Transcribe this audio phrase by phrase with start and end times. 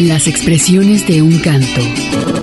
[0.00, 1.82] Las expresiones de un canto.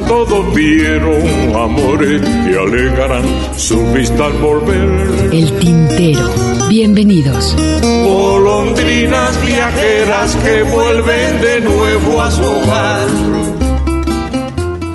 [0.07, 3.23] Todos vieron amores que alegarán
[3.57, 5.33] su vista al volver.
[5.33, 6.67] El tintero.
[6.69, 7.55] Bienvenidos.
[7.81, 13.07] Golondrinas viajeras que vuelven de nuevo a su hogar.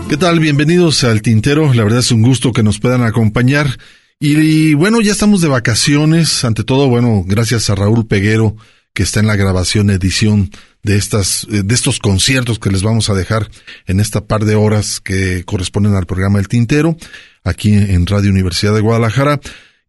[0.08, 0.38] ¿Qué tal?
[0.38, 1.74] Bienvenidos al Tintero.
[1.74, 3.76] La verdad es un gusto que nos puedan acompañar.
[4.20, 6.44] Y, y, bueno, ya estamos de vacaciones.
[6.44, 8.54] Ante todo, bueno, gracias a Raúl Peguero,
[8.94, 13.14] que está en la grabación, edición de estas, de estos conciertos que les vamos a
[13.14, 13.48] dejar
[13.86, 16.96] en esta par de horas que corresponden al programa El Tintero,
[17.44, 19.40] aquí en Radio Universidad de Guadalajara.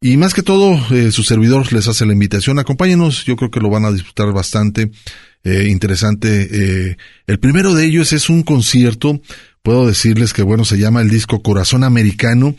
[0.01, 2.59] Y más que todo, eh, su servidor les hace la invitación.
[2.59, 4.91] Acompáñenos, yo creo que lo van a disfrutar bastante.
[5.45, 6.47] Eh, interesante.
[6.51, 9.21] Eh, el primero de ellos es un concierto.
[9.61, 12.55] Puedo decirles que, bueno, se llama el disco Corazón Americano.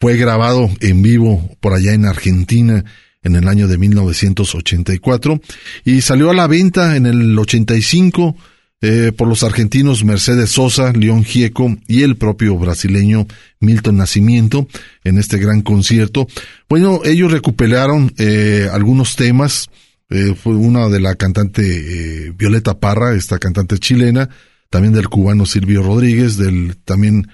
[0.00, 2.84] Fue grabado en vivo por allá en Argentina
[3.26, 5.40] en el año de 1984
[5.84, 8.36] y salió a la venta en el 85
[8.82, 13.26] eh, por los argentinos Mercedes Sosa, León Gieco y el propio brasileño
[13.58, 14.68] Milton Nacimiento
[15.02, 16.28] en este gran concierto.
[16.68, 19.68] Bueno, ellos recuperaron eh, algunos temas,
[20.10, 24.28] eh, fue una de la cantante eh, Violeta Parra, esta cantante chilena,
[24.70, 27.28] también del cubano Silvio Rodríguez, del también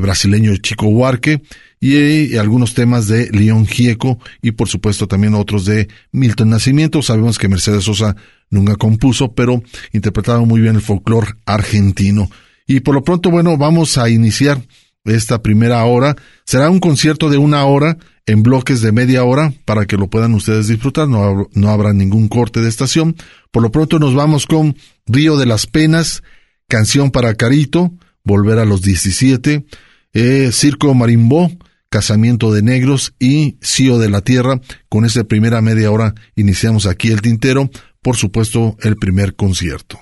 [0.00, 1.42] brasileño Chico Huarque,
[1.80, 7.02] y, algunos temas de León Gieco y por supuesto también otros de Milton Nacimiento.
[7.02, 8.16] Sabemos que Mercedes Sosa
[8.50, 9.62] nunca compuso, pero
[9.92, 12.30] interpretaba muy bien el folclore argentino.
[12.66, 14.60] Y por lo pronto, bueno, vamos a iniciar
[15.04, 16.16] esta primera hora.
[16.44, 20.34] Será un concierto de una hora en bloques de media hora para que lo puedan
[20.34, 21.08] ustedes disfrutar.
[21.08, 23.16] No, no habrá ningún corte de estación.
[23.50, 24.76] Por lo pronto nos vamos con
[25.06, 26.22] Río de las Penas,
[26.68, 27.92] Canción para Carito,
[28.24, 29.64] Volver a los 17,
[30.12, 31.50] eh, Circo Marimbó,
[31.90, 34.60] Casamiento de Negros y Cío de la Tierra.
[34.88, 37.70] Con esta primera media hora iniciamos aquí el tintero,
[38.02, 39.98] por supuesto el primer concierto.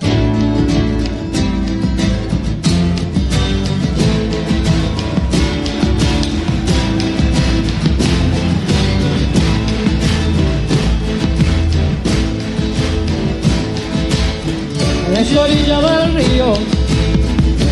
[15.14, 16.54] En la orilla del río,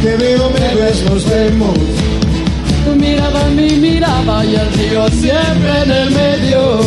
[0.02, 0.74] Te veo, me
[1.30, 2.03] vemos.
[3.64, 6.80] Mi mirada y el río siempre en el medio.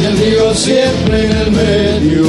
[0.00, 2.24] Y el río siempre en el medio.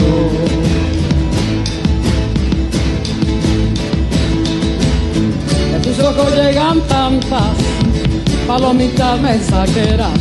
[5.72, 7.56] De tus ojos llegan tantas
[8.48, 10.20] palomitas mensajeras,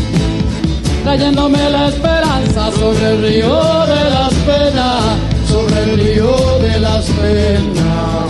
[1.03, 5.03] trayéndome la esperanza sobre el río de las penas,
[5.49, 8.30] Sobre el río de las penas.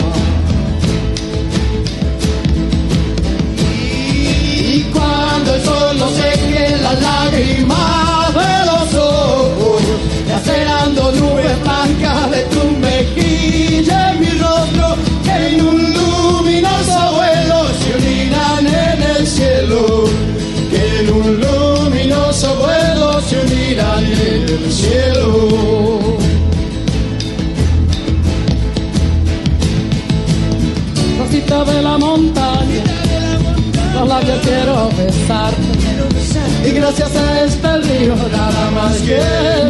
[36.67, 39.21] Y gracias a este río nada más que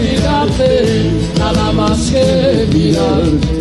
[0.01, 3.61] mirarte, nada más que mirarte.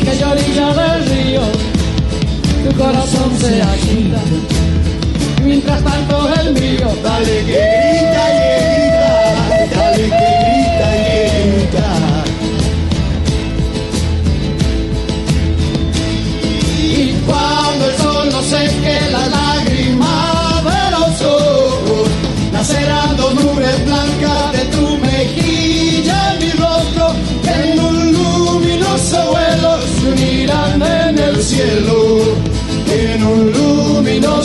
[0.00, 1.42] que yo orilla del río,
[2.64, 4.20] tu corazón se agita.
[5.44, 7.75] Mientras tanto el mío, Dale que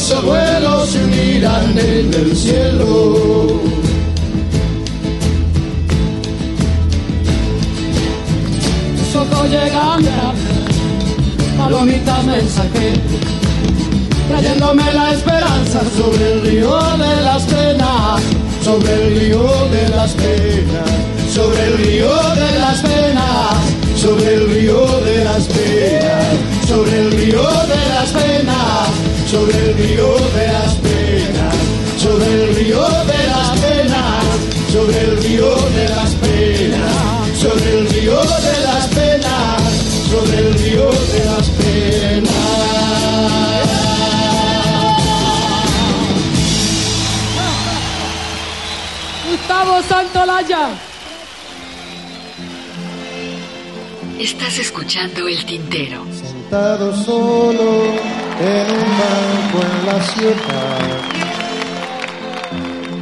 [0.02, 3.62] luminoso vuelo se unirán en el cielo.
[9.14, 10.02] ojos llegan
[11.58, 13.02] palomita mensajera,
[14.30, 18.22] trayéndome la esperanza sobre el río de las penas,
[18.64, 20.90] sobre el río de las penas,
[21.32, 23.58] sobre el río de las penas,
[23.96, 28.31] sobre el río de las penas, sobre el río de las penas,
[29.32, 31.56] sobre el río de las penas,
[31.98, 34.26] sobre el río de las penas,
[34.74, 39.62] sobre el río de las penas, sobre el río de las penas,
[40.12, 42.32] sobre el río de las penas.
[49.30, 50.70] Gustavo Santolaya.
[54.20, 56.06] Estás escuchando el tintero.
[56.12, 58.11] Sentado solo
[58.42, 60.98] en un banco en la ciudad,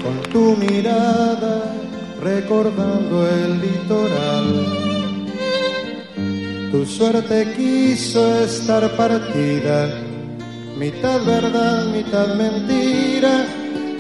[0.03, 1.55] con tu mirada
[2.21, 4.49] recordando el litoral.
[6.71, 9.89] Tu suerte quiso estar partida,
[10.77, 13.45] mitad verdad, mitad mentira,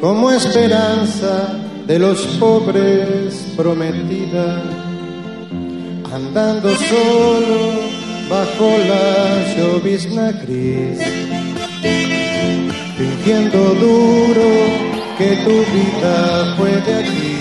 [0.01, 1.57] como esperanza
[1.87, 4.61] de los pobres prometida.
[6.13, 7.99] Andando solo
[8.29, 10.99] bajo la llovizna gris,
[13.29, 14.49] fingiendo duro
[15.17, 17.37] que tu vida fue de aquí.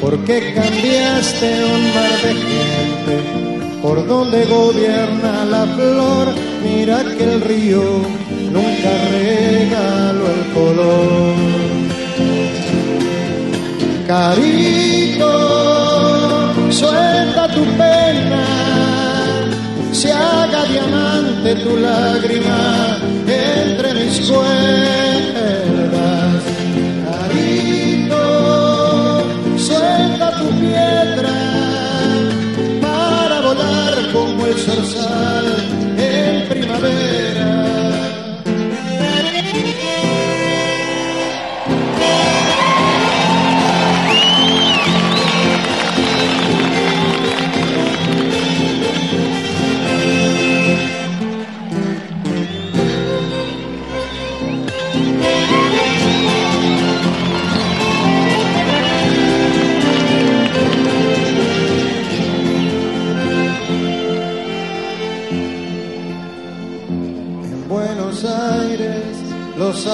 [0.00, 3.14] Porque cambiaste un mar de gente
[3.82, 6.28] por donde gobierna la flor?
[6.62, 7.82] Mira que el río
[8.52, 11.34] nunca regaló el color.
[14.06, 15.32] Carito,
[16.70, 18.44] suelta tu pena,
[19.90, 22.86] se haga diamante tu lágrima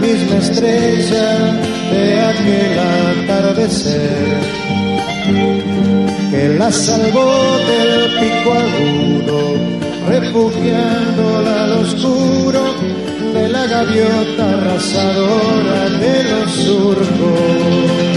[0.00, 1.28] misma estrella
[1.92, 4.40] de aquel atardecer
[6.30, 9.40] que la salvó del pico agudo,
[10.08, 12.62] refugiándola al oscuro
[13.34, 18.09] de la gaviota arrasadora de los surcos.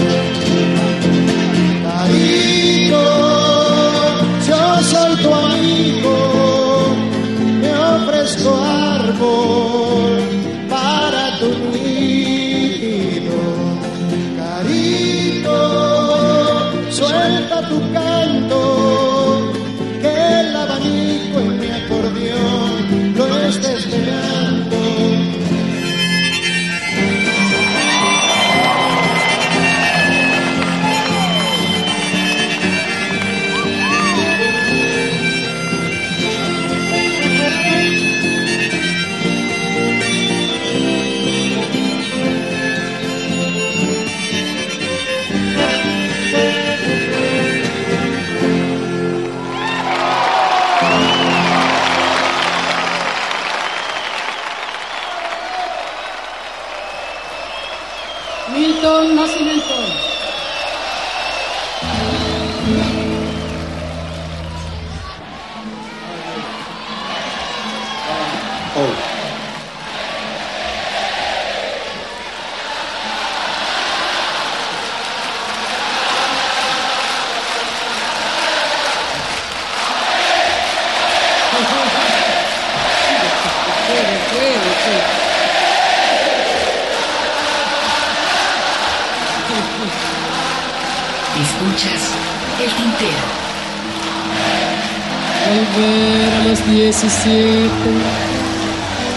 [96.74, 97.70] 17,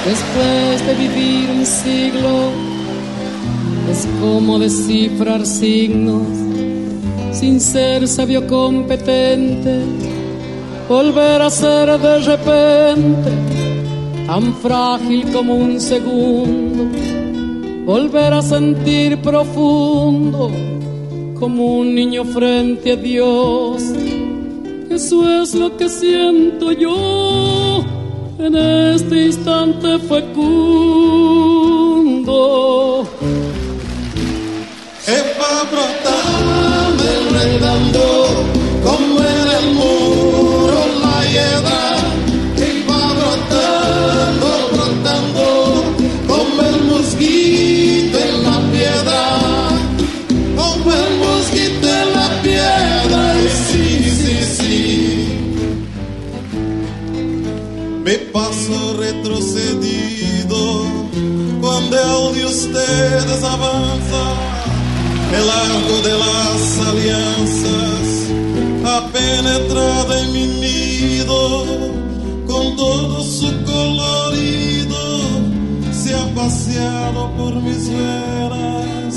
[0.06, 2.52] después de vivir un siglo,
[3.90, 6.28] es como descifrar signos
[7.32, 9.80] sin ser sabio competente.
[10.88, 13.32] Volver a ser de repente
[14.28, 16.86] tan frágil como un segundo,
[17.88, 20.52] volver a sentir profundo
[21.40, 23.82] como un niño frente a Dios.
[24.98, 27.86] Eso es lo que siento yo
[28.40, 30.28] en este instante fecundo.
[35.40, 38.57] va brotando, enredando,
[62.08, 64.24] el de ustedes avanza
[65.38, 68.08] el largo de las alianzas
[68.86, 71.66] ha penetrado en mi nido
[72.48, 74.98] con todo su colorido
[75.92, 79.16] se ha paseado por mis venas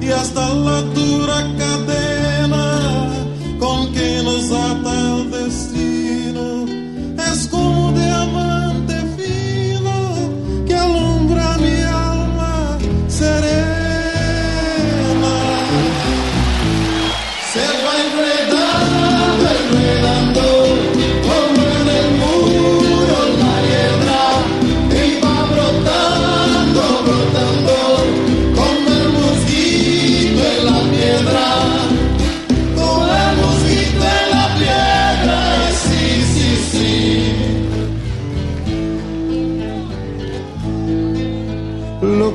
[0.00, 3.10] y hasta la dura cadena
[3.58, 5.69] con que nos ata el destino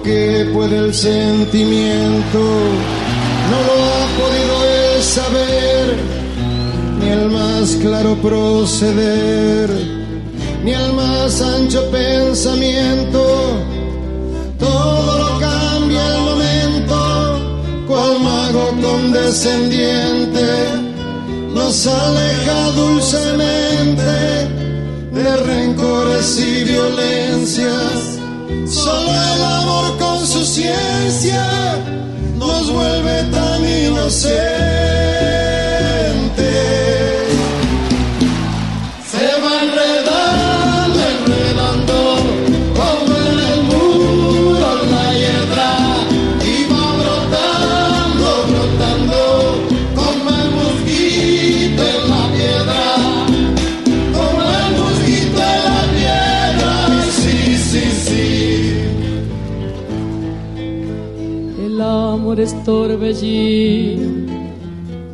[0.06, 2.40] que puede el sentimiento
[3.50, 5.98] no lo ha podido él saber,
[7.00, 9.70] ni el más claro proceder,
[10.64, 13.20] ni el más ancho pensamiento.
[14.60, 16.98] Todo lo cambia el momento,
[17.88, 20.48] cual mago condescendiente
[21.52, 24.12] nos aleja dulcemente
[25.14, 28.15] de rencores y violencias.
[28.68, 31.78] Solo el amor con su ciencia
[32.38, 35.65] nos vuelve tan inocentes.
[62.46, 64.32] Es torbellino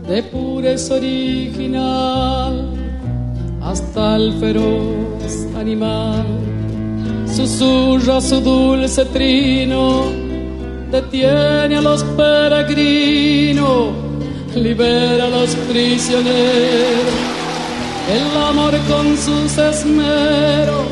[0.09, 2.53] de pureza original
[3.61, 6.25] hasta el feroz animal.
[7.33, 10.03] Susurra su dulce trino,
[10.91, 13.93] detiene a los peregrinos,
[14.53, 17.17] libera a los prisioneros.
[18.17, 20.87] El amor con sus esmeros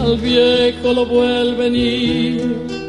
[0.00, 2.81] al viejo lo vuelve niño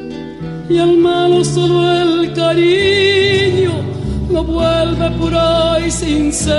[0.74, 3.74] y al malo solo el cariño
[4.32, 6.54] lo vuelve puro y sincero.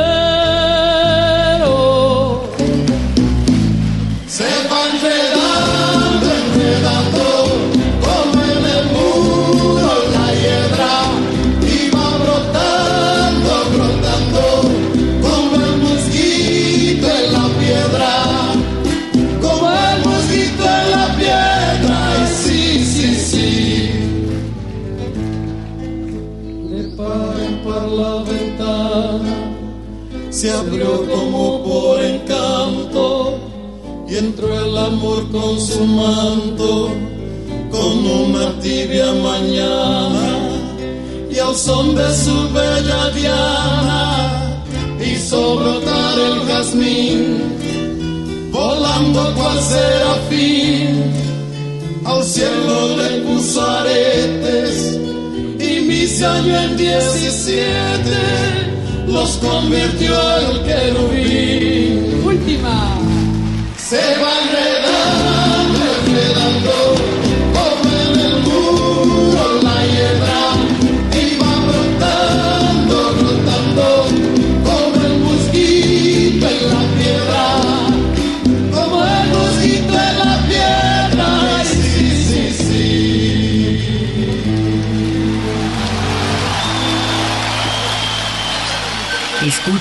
[30.44, 33.38] Se abrió como por encanto
[34.06, 36.90] y entró el amor con su manto
[37.70, 40.50] con una tibia mañana.
[41.34, 44.62] Y al son de su bella diana
[45.02, 51.10] hizo brotar el jazmín volando cual serafín.
[52.04, 54.98] Al cielo le puso aretes
[55.58, 58.73] y mis años en diecisiete
[59.06, 62.22] los convirtió el querubín.
[62.24, 62.98] Última.
[63.76, 66.83] Se va enredando, enredando,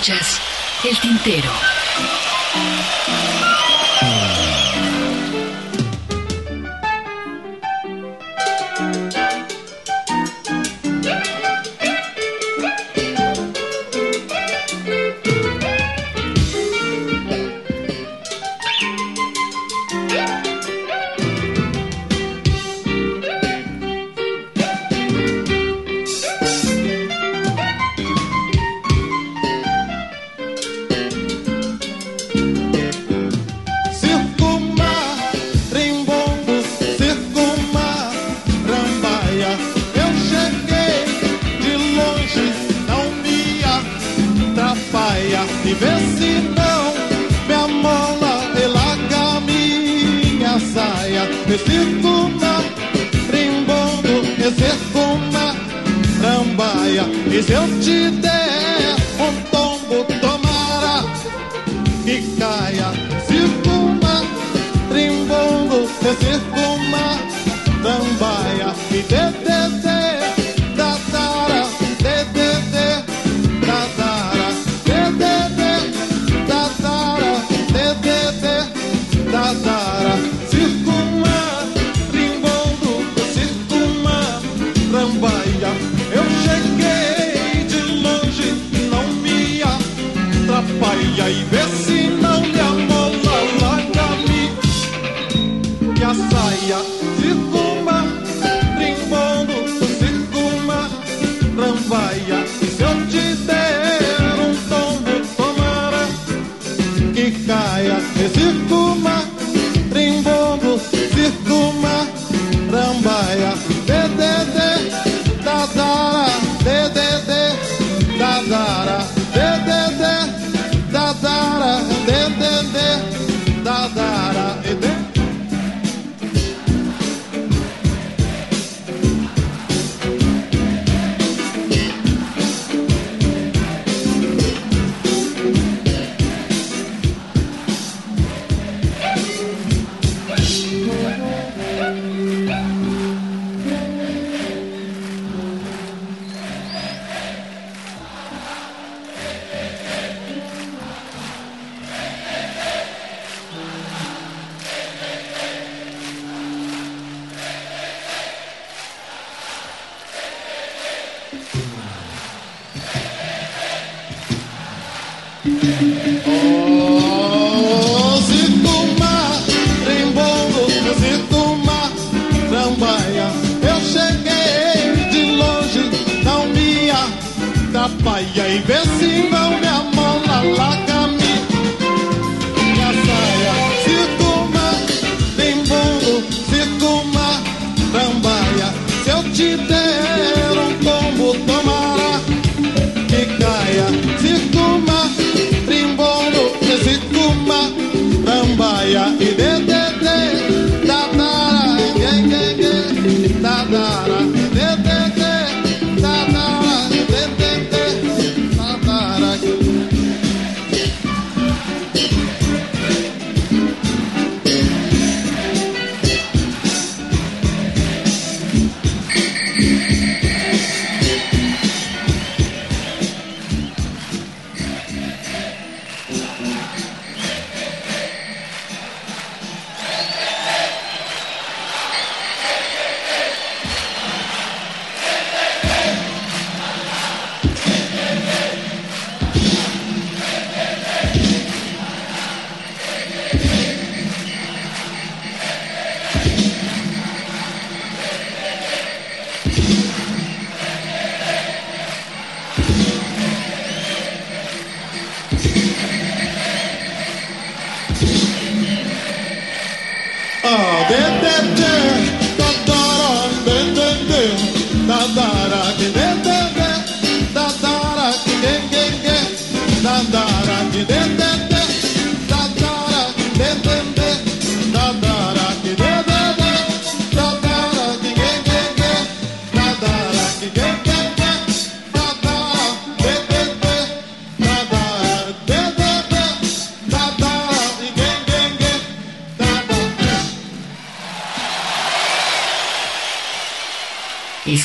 [0.05, 1.72] El tintero.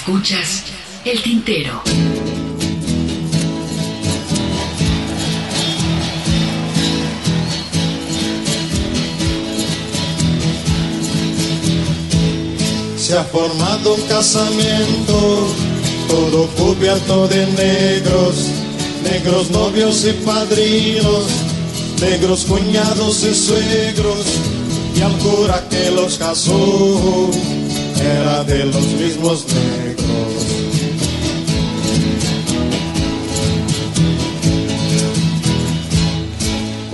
[0.08, 0.62] Escuchas
[1.04, 1.82] el tintero.
[12.96, 15.46] Se ha formado un casamiento,
[16.08, 18.46] todo cubierto de negros,
[19.04, 21.26] negros novios y padrinos,
[22.00, 24.24] negros cuñados y suegros,
[24.96, 27.28] y al cura que los casó
[28.00, 29.77] era de los mismos negros.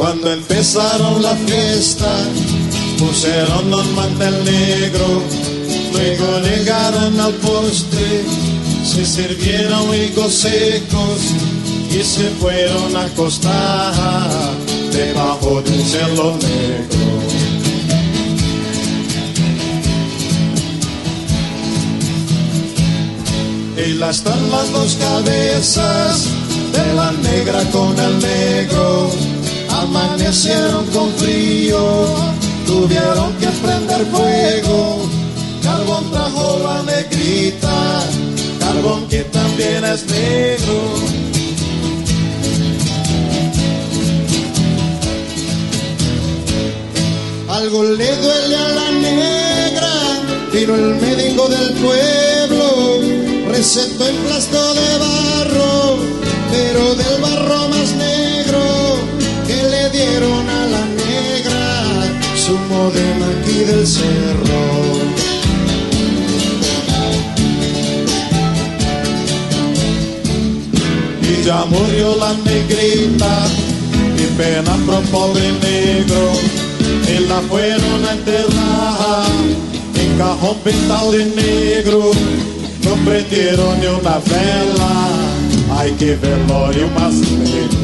[0.05, 2.15] Cuando empezaron la fiesta,
[2.99, 5.23] pusieron un mantel negro,
[5.95, 8.23] luego llegaron al postre,
[8.85, 11.21] se sirvieron higos secos
[11.91, 13.95] y se fueron a acostar
[14.93, 17.05] debajo de un cielo negro.
[23.87, 26.27] Y las están las dos cabezas
[26.75, 29.34] de la negra con el negro
[29.85, 32.07] Amanecieron con frío,
[32.67, 35.07] tuvieron que prender fuego.
[35.63, 38.01] Carbón trajo la negrita,
[38.61, 40.79] carbón que también es negro.
[47.51, 49.93] Algo le duele a la negra,
[50.51, 53.01] vino el médico del pueblo,
[53.51, 55.99] recetó en plasto de barro,
[56.51, 58.14] pero del barro más negro
[60.15, 61.83] le dieron a la negra,
[62.37, 64.63] su modelo aquí del cerro.
[71.23, 73.47] Y ya murió la negrita,
[74.17, 76.33] y pena pro pobre negro
[77.09, 79.27] y la fueron a enterrar
[80.01, 82.11] en cajón pintado de negro.
[82.85, 87.84] No prendieron ni una vela, hay que velorio más negro.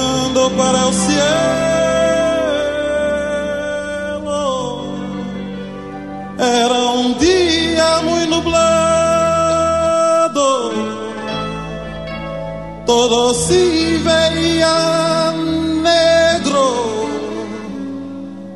[0.49, 1.21] para o cielo.
[6.37, 8.71] Era um dia muito nublado,
[12.85, 15.31] todo se veía
[15.83, 17.09] negro.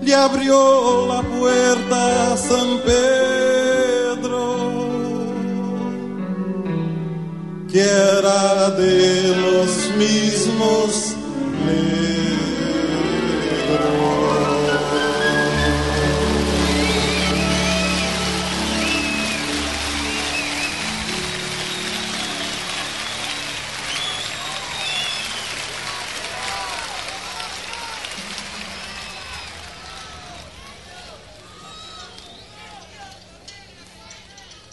[0.01, 4.41] Lhe abriu a puerta a San Pedro,
[7.67, 11.14] que era de los mismos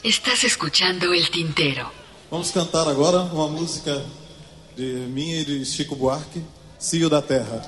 [0.05, 1.91] Estás escuchando el tintero.
[2.29, 4.05] Vamos cantar agora uma música
[4.77, 6.43] de minha e de Chico Buarque,
[6.83, 7.63] Cio da Terra.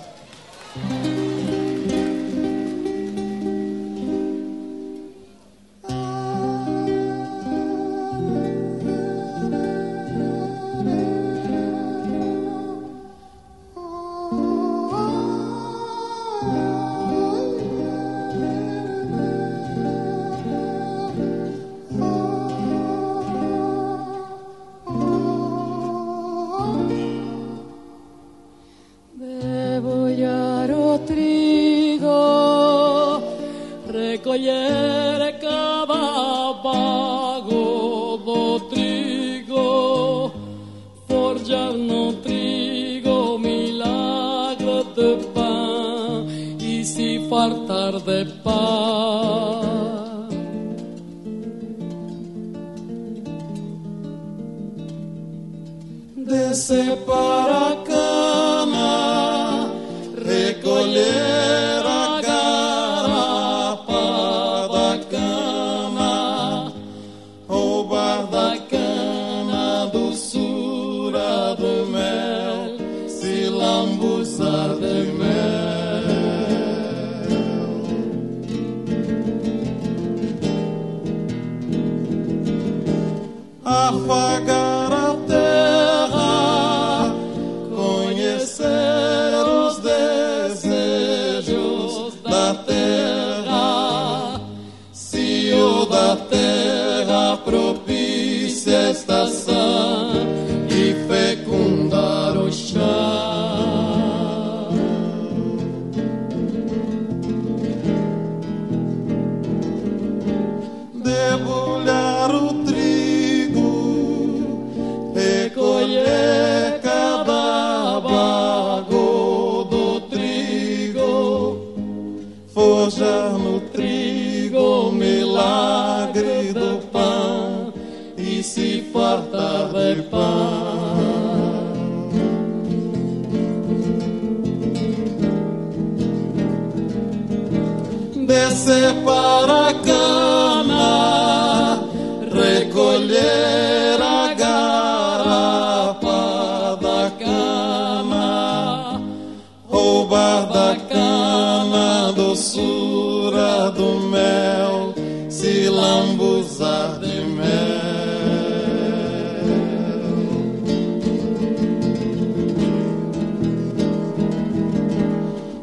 [152.94, 154.94] Doçura do mel,
[155.28, 157.24] se lambuzar de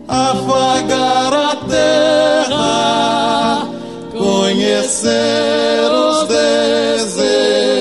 [0.07, 3.67] afagar a terra,
[4.11, 6.27] conhecer os
[7.07, 7.73] desejos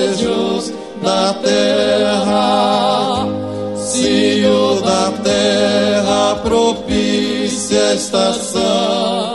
[1.03, 3.27] da terra,
[3.75, 9.30] se o da terra propicia estação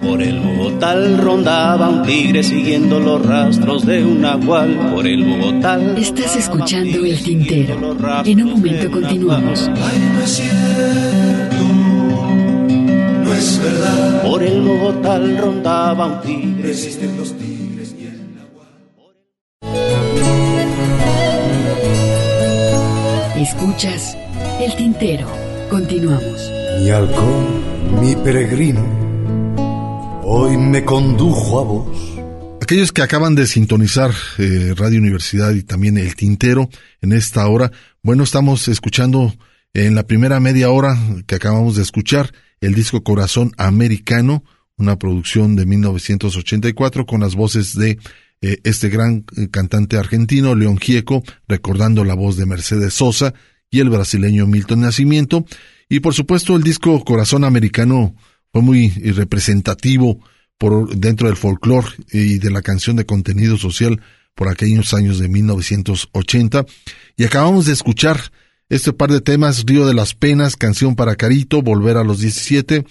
[0.00, 4.90] Por el Bogotá rondaba un tigre siguiendo los rastros de un nahual.
[4.92, 5.78] Por el Bogotá.
[5.96, 7.96] Estás escuchando el tintero.
[8.24, 9.68] En un momento continuamos.
[9.68, 11.64] Ay, no es cierto,
[13.24, 14.22] no es verdad.
[14.22, 16.70] Por el Bogotá rondaba un tigre.
[16.70, 18.66] Existen los tigres y el nahual.
[23.36, 24.16] Escuchas
[24.60, 25.28] el tintero.
[25.70, 26.50] Continuamos.
[26.80, 28.82] Mi halcón, mi peregrino,
[30.24, 32.12] hoy me condujo a vos.
[32.62, 36.68] Aquellos que acaban de sintonizar eh, Radio Universidad y también el Tintero
[37.00, 37.70] en esta hora,
[38.02, 39.34] bueno, estamos escuchando
[39.72, 44.42] en la primera media hora que acabamos de escuchar el disco Corazón Americano,
[44.78, 47.98] una producción de 1984 con las voces de
[48.40, 53.34] eh, este gran eh, cantante argentino, León Gieco, recordando la voz de Mercedes Sosa
[53.70, 55.44] y el brasileño Milton Nacimiento.
[55.88, 58.14] Y por supuesto el disco Corazón Americano
[58.52, 60.18] fue muy eh, representativo
[60.58, 64.00] por dentro del folclore y de la canción de contenido social
[64.34, 66.64] por aquellos años de 1980.
[67.16, 68.32] Y acabamos de escuchar
[68.68, 72.84] este par de temas, Río de las Penas, Canción para Carito, Volver a los 17,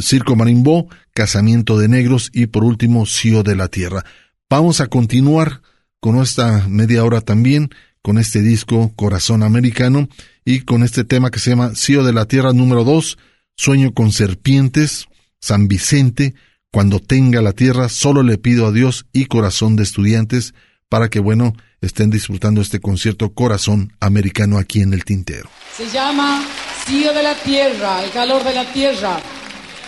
[0.00, 4.04] Circo Marimbó, Casamiento de Negros y por último, Cío de la Tierra.
[4.50, 5.62] Vamos a continuar
[6.00, 7.70] con esta media hora también,
[8.04, 10.10] con este disco Corazón Americano
[10.44, 13.16] y con este tema que se llama Cío de la Tierra número 2,
[13.56, 15.06] Sueño con Serpientes,
[15.40, 16.34] San Vicente,
[16.70, 20.52] cuando tenga la tierra, solo le pido a Dios y corazón de estudiantes
[20.90, 25.48] para que, bueno, estén disfrutando este concierto Corazón Americano aquí en el Tintero.
[25.74, 26.44] Se llama
[26.84, 29.18] Cío de la tierra, el calor de la tierra.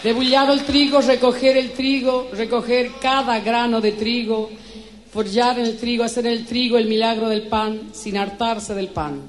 [0.02, 4.50] Debullado el trigo, recoger el trigo, recoger cada grano de trigo,
[5.16, 8.88] forjar en el trigo, hacer en el trigo el milagro del pan, sin hartarse del
[8.88, 9.22] pan.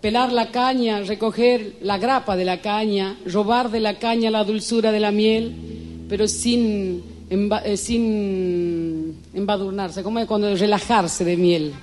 [0.00, 4.90] Pelar la caña, recoger la grapa de la caña, robar de la caña la dulzura
[4.90, 11.74] de la miel, pero sin, emba- eh, sin embadurnarse, como cuando relajarse de miel.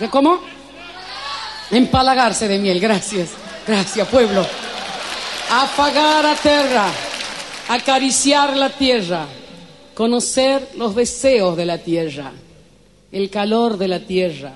[0.00, 0.40] ¿De ¿Cómo?
[1.70, 3.30] Empalagarse de miel, gracias.
[3.64, 4.44] Gracias, pueblo.
[5.52, 6.86] Afagar a tierra,
[7.68, 9.24] acariciar la tierra,
[9.94, 12.32] conocer los deseos de la tierra,
[13.12, 14.52] el calor de la tierra,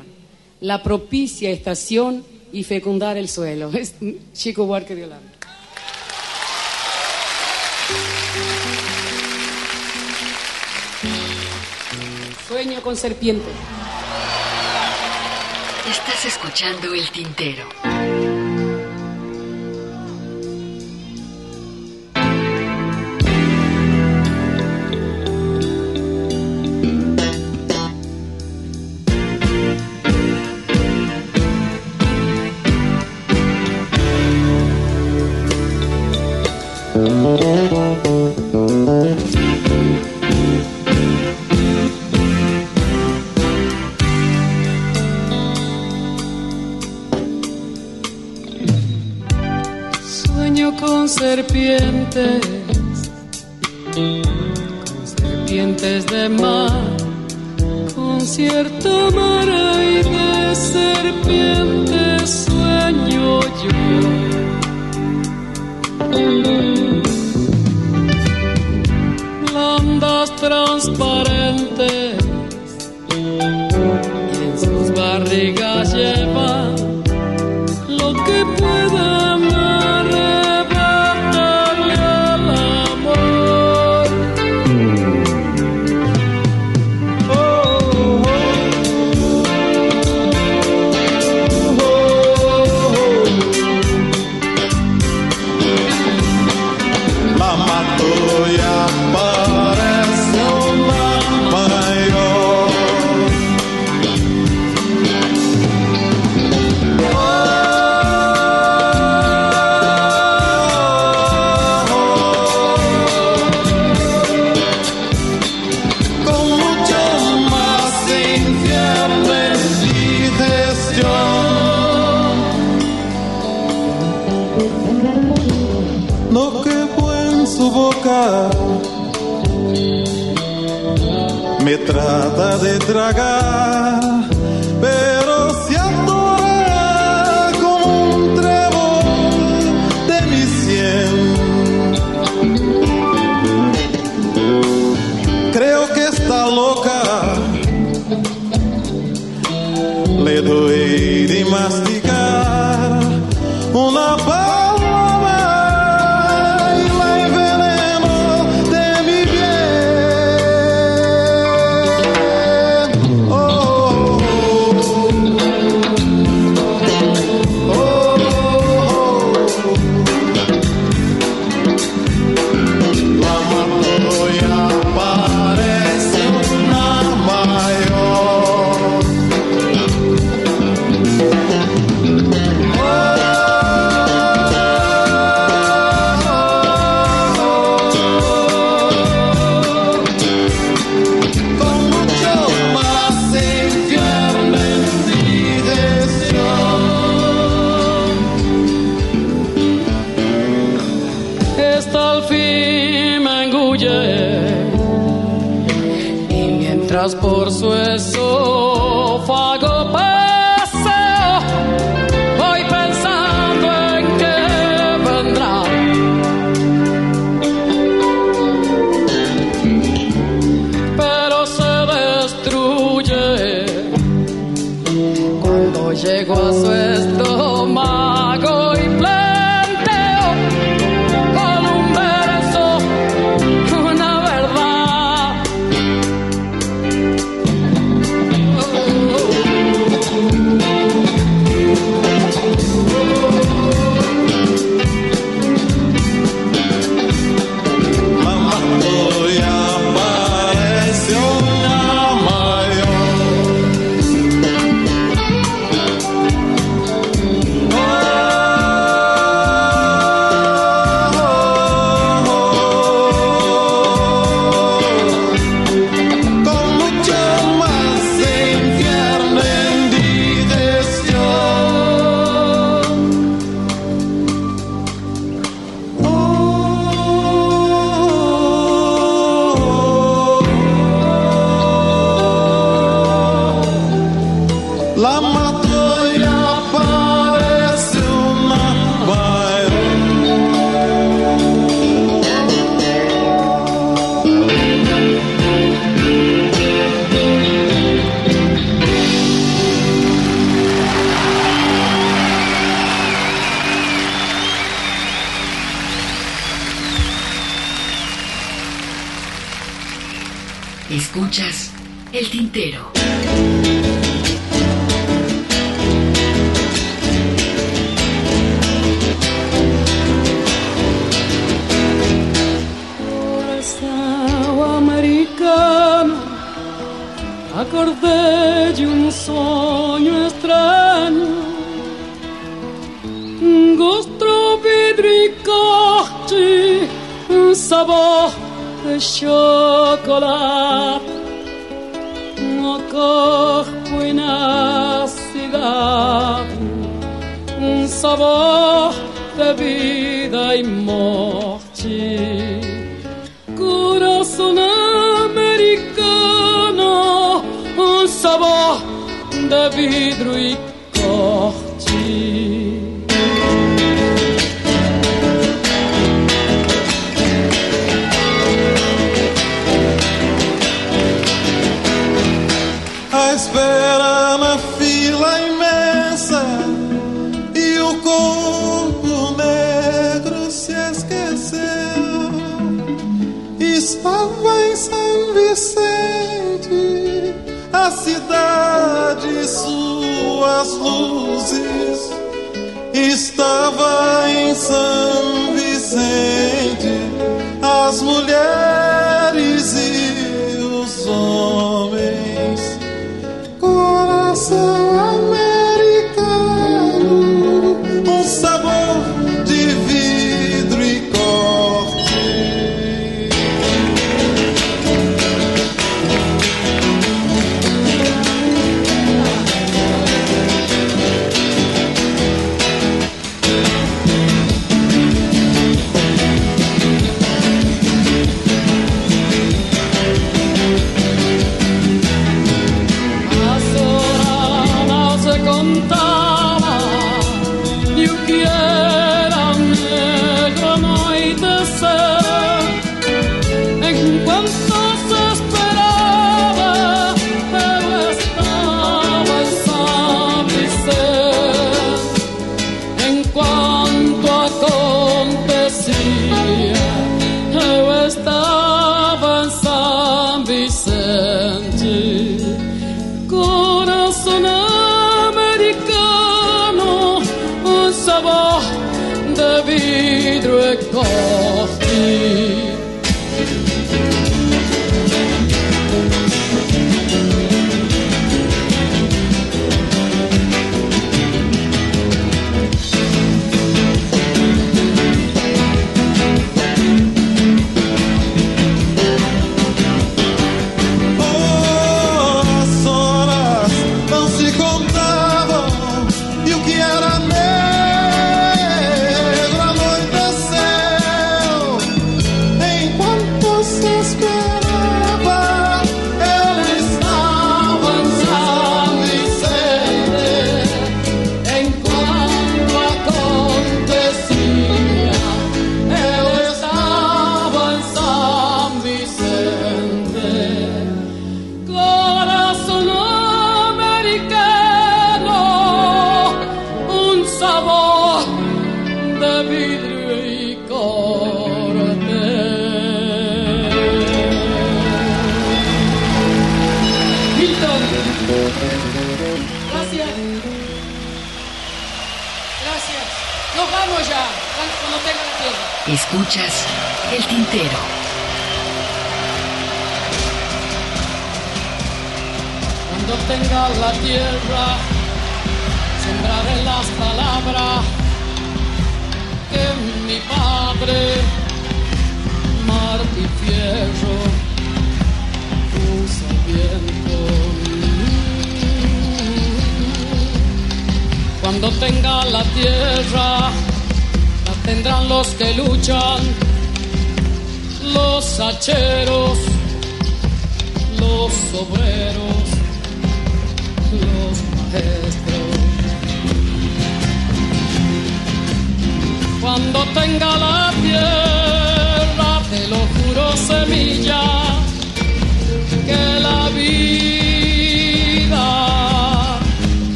[0.60, 3.70] la propicia estación y fecundar el suelo.
[3.72, 3.94] Es
[4.32, 5.32] Chico Buarque de Holanda.
[12.48, 13.46] Sueño con serpiente.
[15.88, 17.97] Estás escuchando el tintero.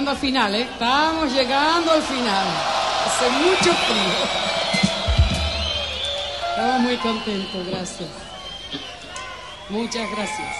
[0.00, 0.62] llegando al final, ¿eh?
[0.62, 2.46] Estamos llegando al final.
[3.06, 4.40] Hace mucho frío.
[6.48, 8.08] Estamos muy contentos, gracias.
[9.68, 10.56] Muchas gracias.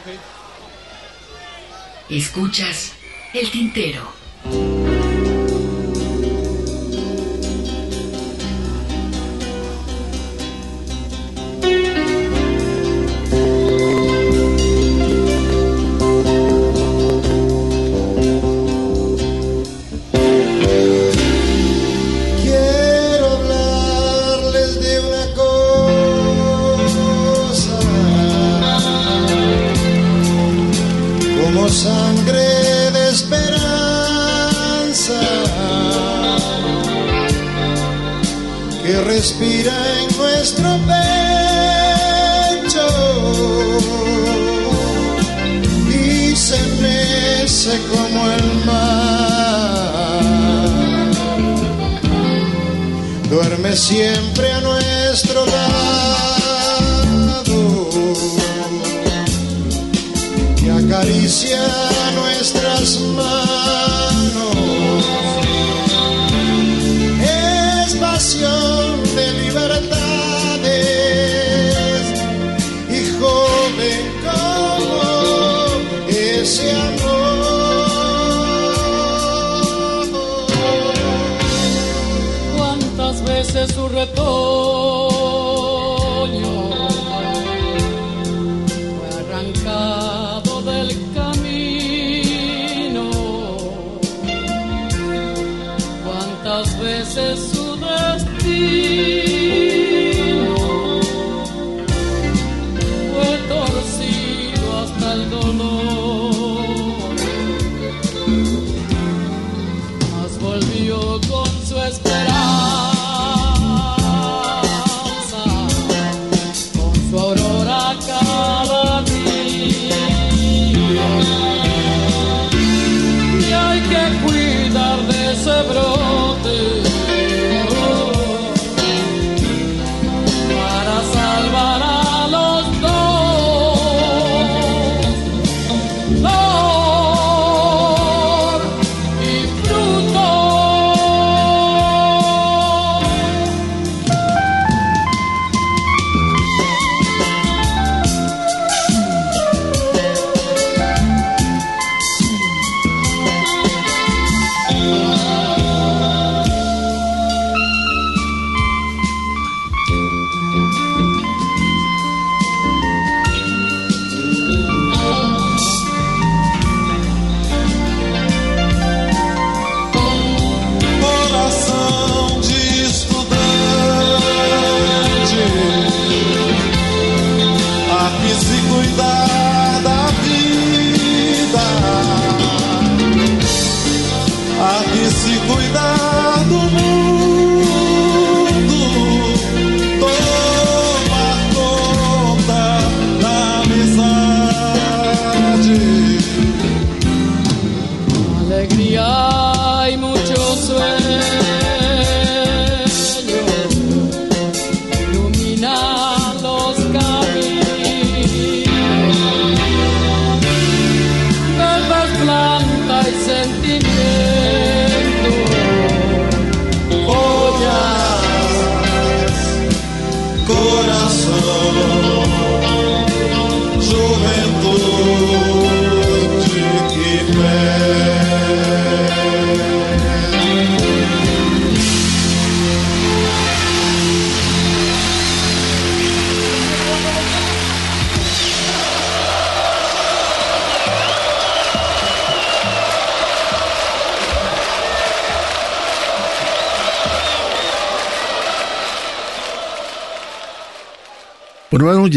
[0.00, 0.18] Okay.
[2.08, 2.92] Escuchas
[3.34, 4.87] el tintero.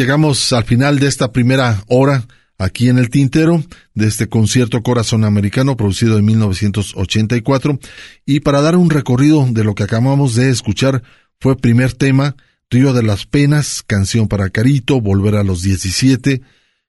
[0.01, 2.25] Llegamos al final de esta primera hora
[2.57, 7.77] aquí en el tintero de este concierto Corazón Americano producido en 1984
[8.25, 11.03] y para dar un recorrido de lo que acabamos de escuchar
[11.39, 12.35] fue primer tema
[12.71, 16.41] Río de las Penas, Canción para Carito, Volver a los 17,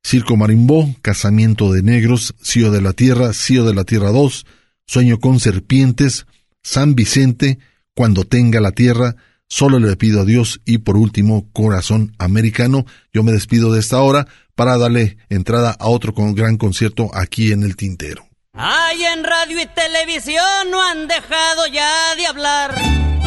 [0.02, 4.46] Circo Marimbó, Casamiento de Negros, Cío de la Tierra, Cío de la Tierra 2,
[4.86, 6.24] Sueño con Serpientes,
[6.62, 7.58] San Vicente,
[7.94, 9.16] Cuando tenga la Tierra,
[9.52, 12.86] Solo le pido a Dios y por último, Corazón Americano.
[13.12, 17.62] Yo me despido de esta hora para darle entrada a otro gran concierto aquí en
[17.62, 18.24] el Tintero.
[18.54, 22.74] Ay, en radio y televisión no han dejado ya de hablar.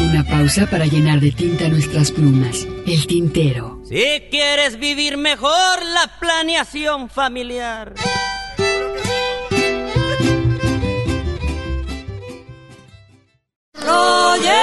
[0.00, 2.66] Una pausa para llenar de tinta nuestras plumas.
[2.88, 3.80] El Tintero.
[3.88, 7.94] Si quieres vivir mejor, la planeación familiar.
[13.88, 14.55] Oye.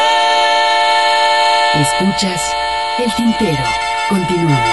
[2.15, 3.63] El tintero.
[4.07, 4.69] Continuamos.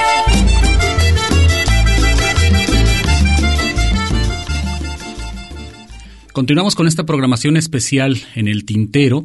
[6.33, 9.25] Continuamos con esta programación especial en el Tintero.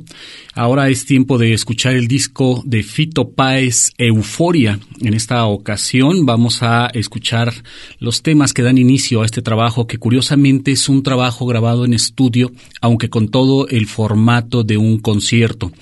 [0.54, 4.80] Ahora es tiempo de escuchar el disco de Fito Páez, Euforia.
[5.02, 7.54] En esta ocasión vamos a escuchar
[8.00, 11.94] los temas que dan inicio a este trabajo, que curiosamente es un trabajo grabado en
[11.94, 15.74] estudio, aunque con todo el formato de un concierto.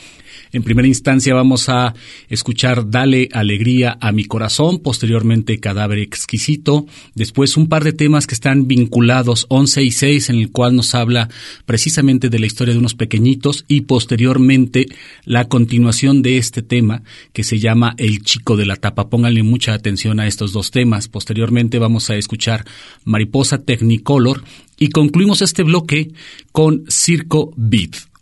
[0.54, 1.96] En primera instancia vamos a
[2.30, 6.86] escuchar Dale alegría a mi corazón, posteriormente Cadáver exquisito,
[7.16, 10.94] después un par de temas que están vinculados 11 y 6 en el cual nos
[10.94, 11.28] habla
[11.66, 14.86] precisamente de la historia de unos pequeñitos y posteriormente
[15.26, 17.02] la continuación de este tema
[17.34, 19.10] que se llama El chico de la tapa.
[19.10, 21.08] Pónganle mucha atención a estos dos temas.
[21.08, 22.64] Posteriormente vamos a escuchar
[23.06, 24.44] Mariposa Technicolor
[24.78, 26.12] y concluimos este bloque
[26.52, 28.13] con Circo Beat.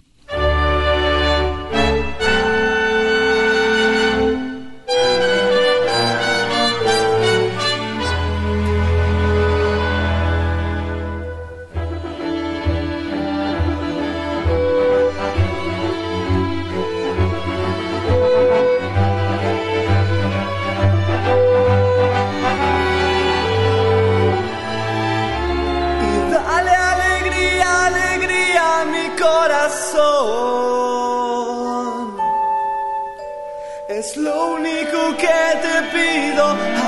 [35.21, 36.45] que te pido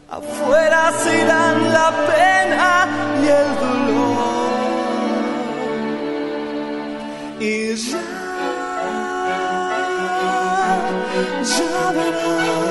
[0.10, 2.70] Afuera se irán la pena
[3.24, 4.52] y el dolor.
[7.40, 8.04] Y ya,
[11.54, 12.71] ya verás.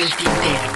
[0.00, 0.69] jamás conquista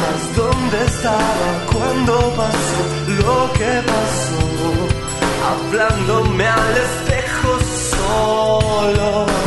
[0.00, 2.82] Mas dónde estaba cuando pasó
[3.22, 4.44] lo que pasó,
[5.50, 7.50] hablándome al espejo
[7.90, 9.37] solo.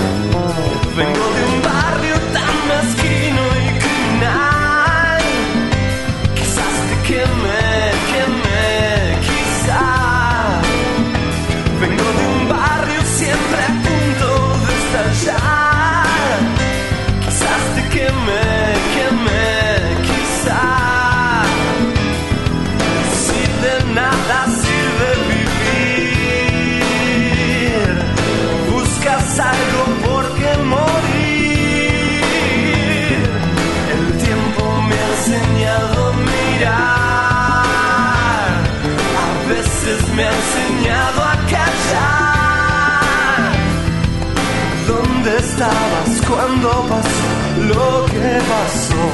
[47.74, 49.05] lo que pasó,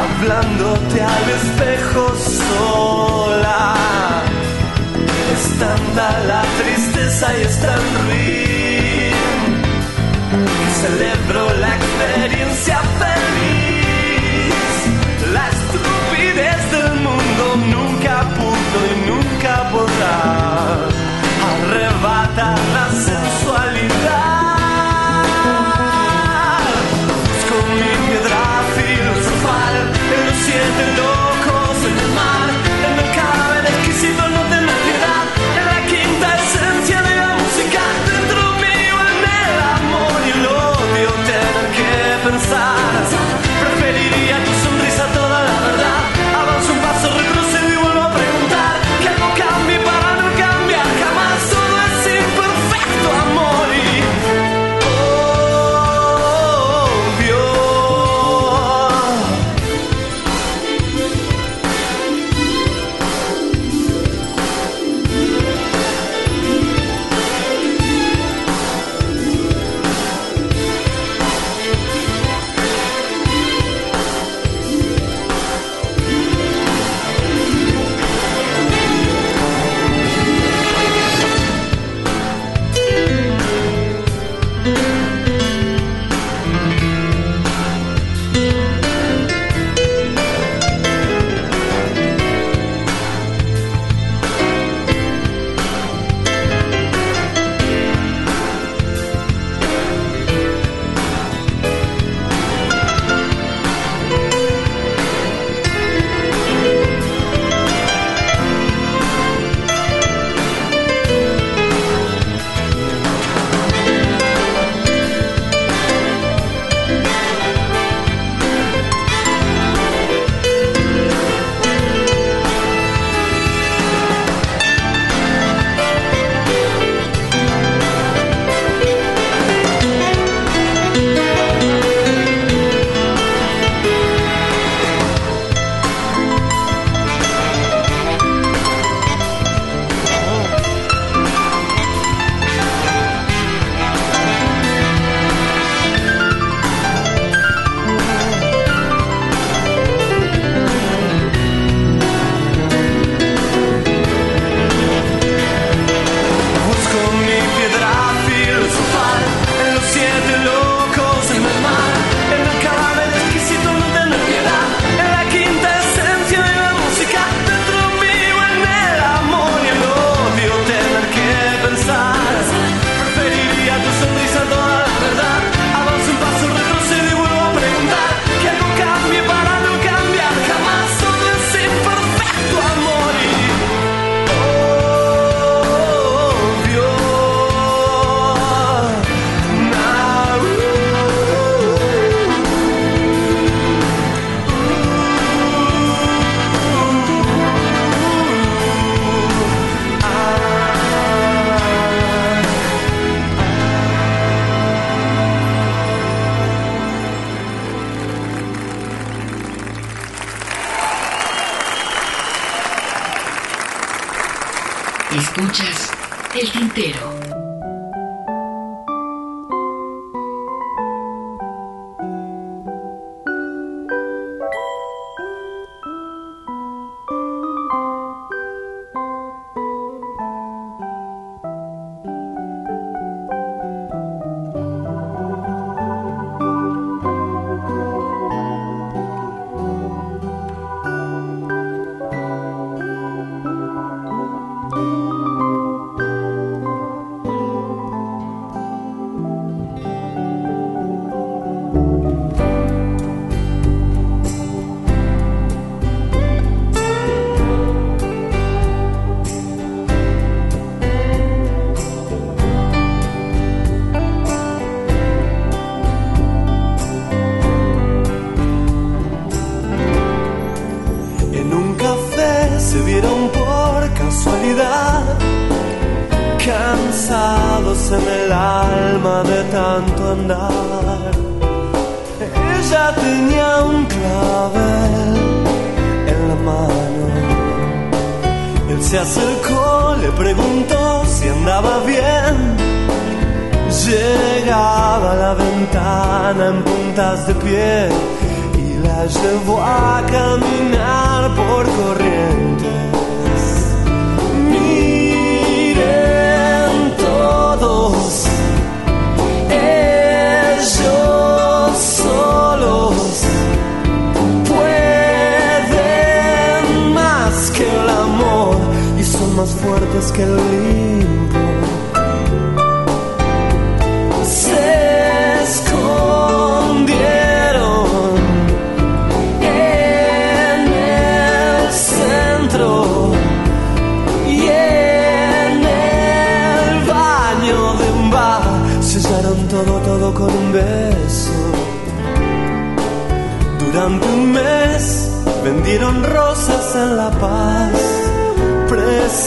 [0.00, 3.74] hablándote al espejo sola.
[5.32, 9.52] Es tanta la tristeza y es tan ruin
[10.66, 14.54] Y celebro la experiencia feliz.
[15.32, 17.44] La estupidez del mundo
[17.76, 20.16] nunca pudo y nunca podrá
[21.52, 24.31] arrebatar la sensualidad.
[30.82, 31.11] the Lord.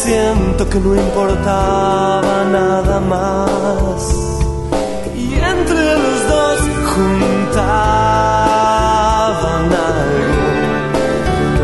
[0.05, 4.13] Presiento que no importaba nada más.
[5.15, 6.59] Y entre los dos
[6.93, 7.65] juntaban
[9.97, 10.47] algo.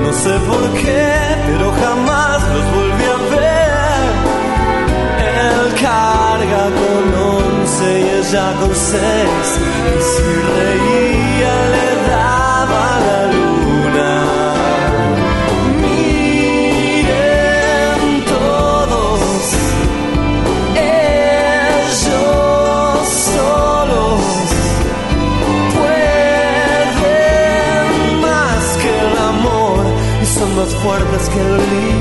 [0.02, 1.08] No sé por qué,
[1.46, 4.10] pero jamás los volví a ver.
[5.38, 9.48] Él carga con once y ella con seis.
[9.86, 11.11] Y si reía
[30.82, 32.01] fuertes que el limbo.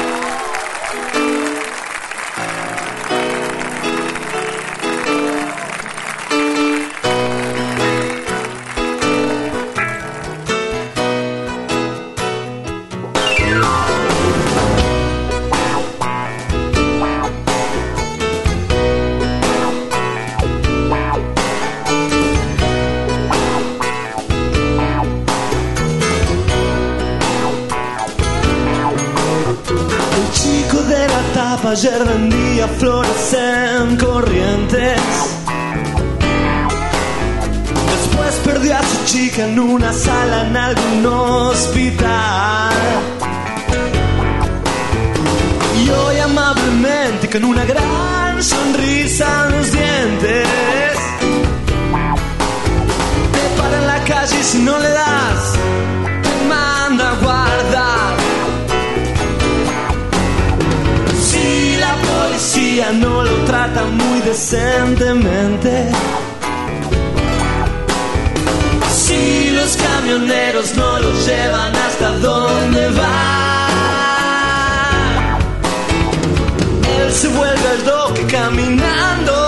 [45.83, 50.47] Y hoy amablemente con una gran sonrisa en los dientes.
[53.33, 55.53] Te para en la calle y si no le das,
[56.23, 58.15] te manda a guardar.
[61.21, 65.91] Si la policía no lo trata muy decentemente.
[70.01, 73.67] Camioneros no lo llevan hasta donde va.
[76.99, 79.40] Él se vuelve al doque caminando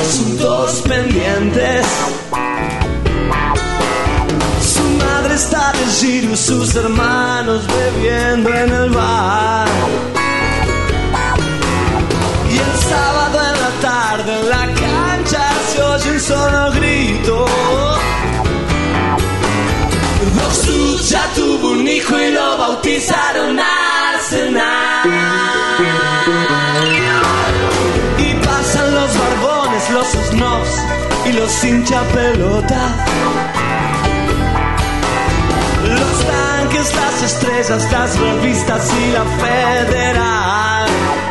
[0.00, 1.86] asuntos pendientes.
[4.74, 9.68] Su madre está de giro, sus hermanos bebiendo en el bar.
[12.50, 17.46] Y el sábado en la tarde en la cancha se oye un solo grito.
[20.36, 25.61] Doxu ya tuvo un hijo y lo bautizaron Arsenal.
[31.42, 32.80] Los hincha pelota.
[35.88, 41.21] Los tanques, las estrellas, las revistas y la federal.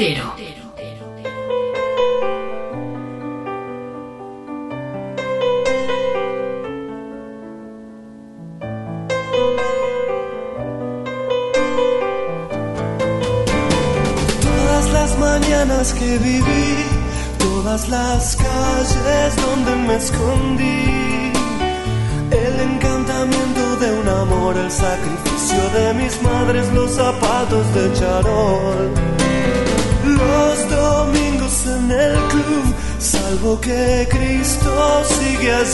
[0.00, 0.39] El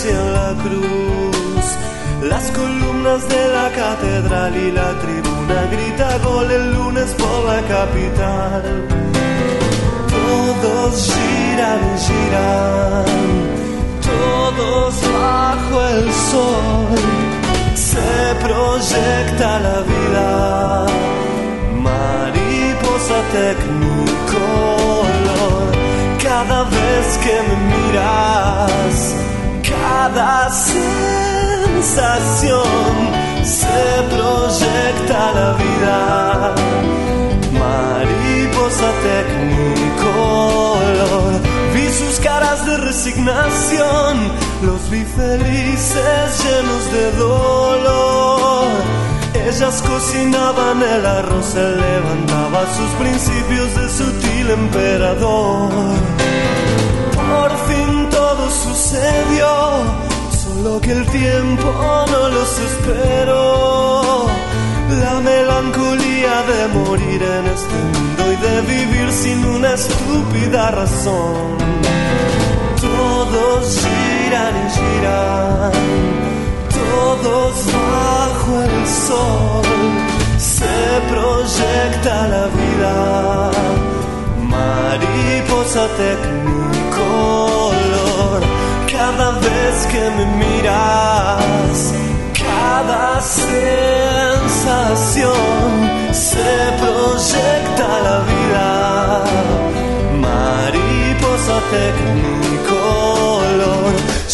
[0.06, 1.66] hacia la cruz.
[2.22, 8.62] Las columnas de la catedral y la tribuna grita gol el lunes por la capital.
[10.08, 13.04] Todos giran giran,
[14.02, 16.98] todos bajo el sol.
[17.74, 20.86] Se proyecta la vida,
[21.82, 24.76] mariposa tecnicolor.
[26.22, 28.96] Cada vez que me miras,
[29.68, 30.86] cada sensación
[33.42, 36.54] se proyecta la vida.
[37.52, 40.46] Mariposa tecnicolor.
[41.74, 44.32] Vi sus caras de resignación,
[44.62, 48.66] los vi felices llenos de dolor.
[49.34, 56.25] Ellas cocinaban el arroz, él levantaba sus principios de sutil emperador.
[58.86, 59.50] Sucedió,
[60.30, 61.74] solo que el tiempo
[62.08, 64.28] no los esperó.
[65.02, 71.58] La melancolía de morir en este mundo y de vivir sin una estúpida razón.
[72.80, 75.72] Todos giran y giran,
[76.70, 79.66] todos bajo el sol.
[80.38, 83.50] Se proyecta la vida,
[84.48, 87.95] mariposa tecnicolor.
[88.98, 91.78] Cada vez que me miras,
[92.32, 93.66] cada sensación
[96.12, 96.50] se
[96.80, 98.68] proyecta la vida.
[100.26, 102.72] Mariposa tecnicolor.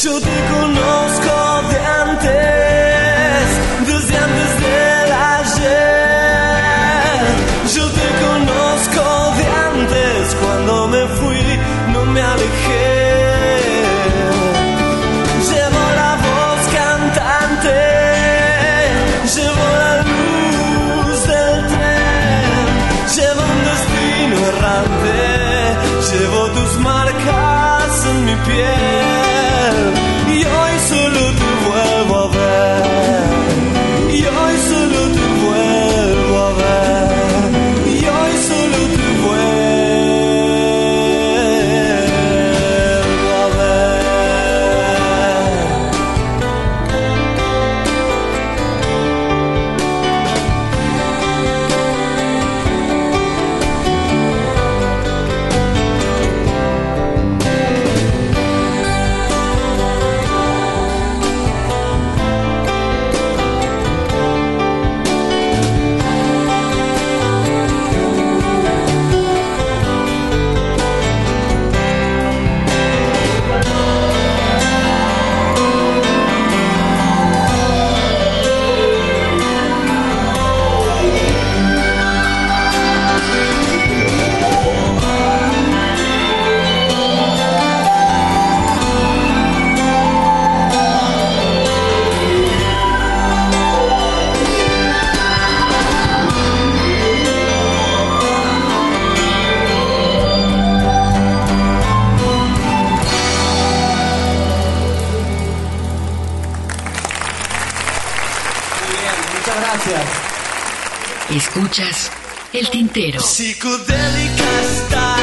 [0.05, 1.34] Yo te conozco
[1.70, 3.44] de antes,
[3.90, 5.09] desde antes del
[5.40, 7.22] ayer.
[7.76, 9.05] Yo te conozco
[9.39, 11.44] de antes, cuando me fui
[11.93, 13.11] no me alejé.
[111.72, 112.10] Escuchas
[112.52, 113.18] el tintero.
[113.18, 115.16] Psicodélica está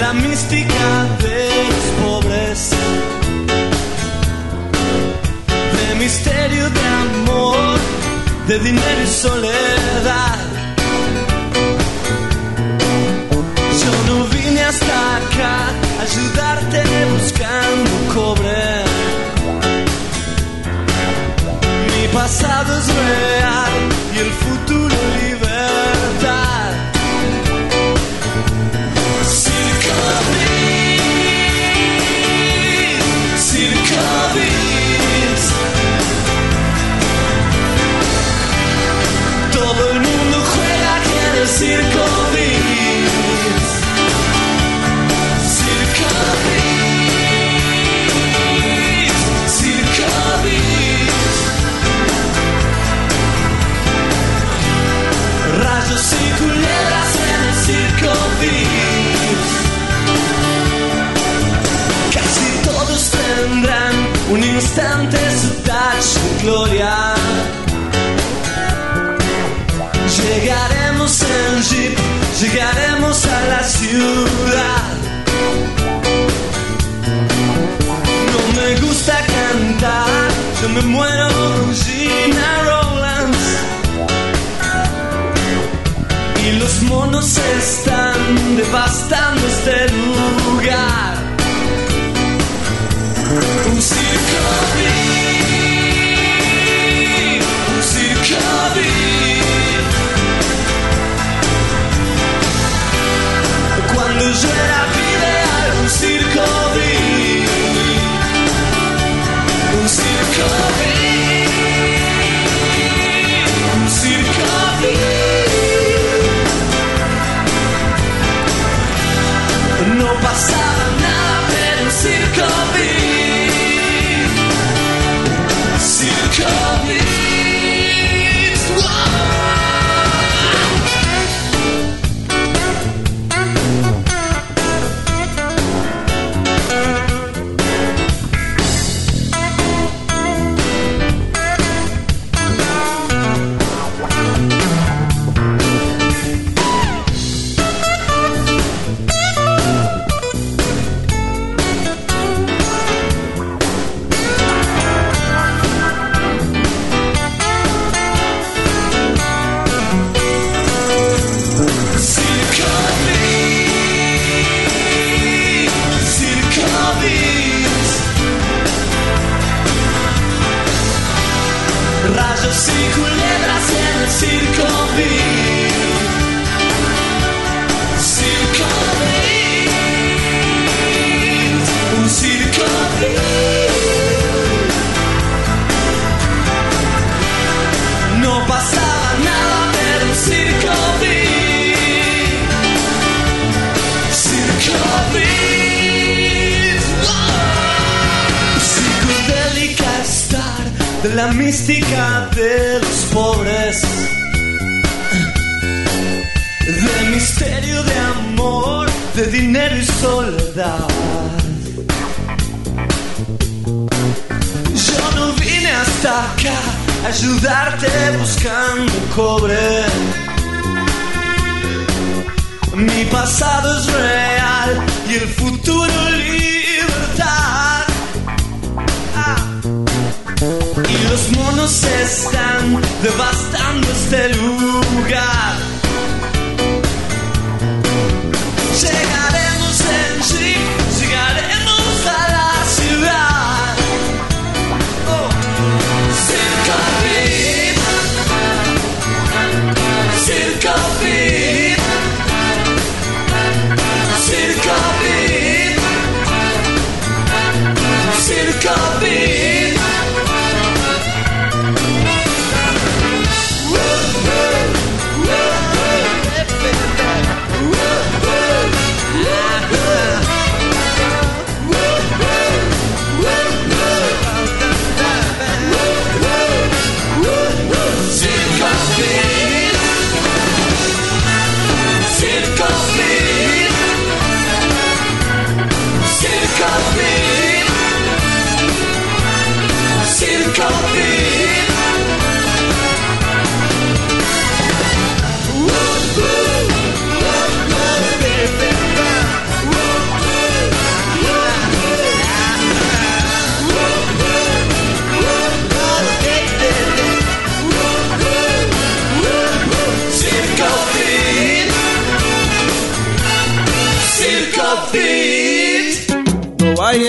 [0.00, 2.70] la mística de los pobres.
[5.76, 7.78] De misterio de amor,
[8.48, 8.99] de dinero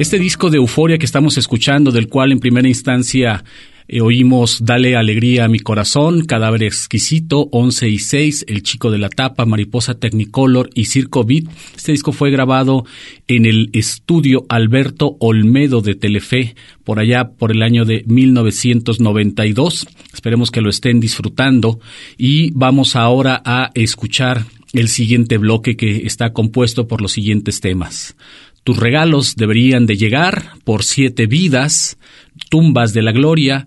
[0.00, 3.44] Este disco de euforia que estamos escuchando, del cual en primera instancia
[3.86, 8.96] eh, oímos Dale alegría a mi corazón, Cadáver exquisito, 11 y 6, El chico de
[8.96, 11.44] la tapa, Mariposa Technicolor y Circo Beat.
[11.76, 12.86] Este disco fue grabado
[13.28, 19.86] en el estudio Alberto Olmedo de Telefe, por allá por el año de 1992.
[20.14, 21.78] Esperemos que lo estén disfrutando
[22.16, 28.16] y vamos ahora a escuchar el siguiente bloque que está compuesto por los siguientes temas.
[28.62, 31.96] Tus regalos deberían de llegar por siete vidas,
[32.50, 33.66] tumbas de la gloria,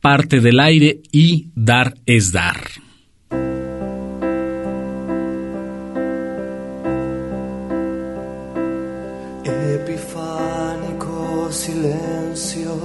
[0.00, 2.60] parte del aire y dar es dar.
[9.44, 12.78] Epifánico silencio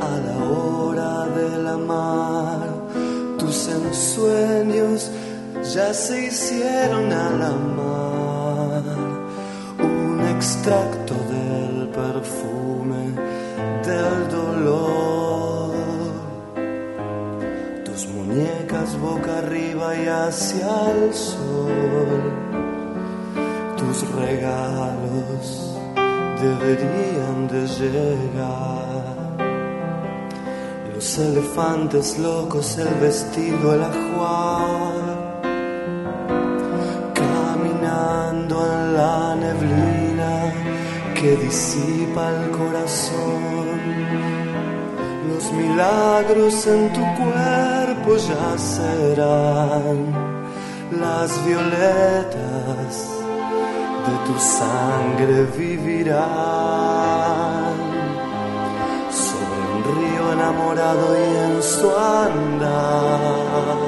[0.00, 2.88] a la hora del amar.
[3.38, 5.10] Tus ensueños
[5.74, 7.87] ya se hicieron al amar.
[10.38, 13.10] Extracto del perfume
[13.84, 15.72] del dolor.
[17.84, 22.22] Tus muñecas boca arriba y hacia el sol.
[23.78, 25.76] Tus regalos
[26.40, 29.08] deberían de llegar.
[30.94, 35.40] Los elefantes locos, el vestido, el ajuar.
[37.12, 39.97] Caminando en la neblina
[41.20, 43.78] que disipa el corazón.
[45.28, 49.98] Los milagros en tu cuerpo ya serán
[50.90, 52.92] las violetas
[54.06, 56.18] de tu sangre vivirán
[59.10, 61.88] sobre un río enamorado y en su
[62.24, 63.78] andar.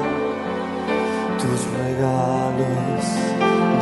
[1.41, 3.03] Tus regalos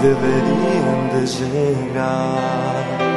[0.02, 3.09] deberían de llegar.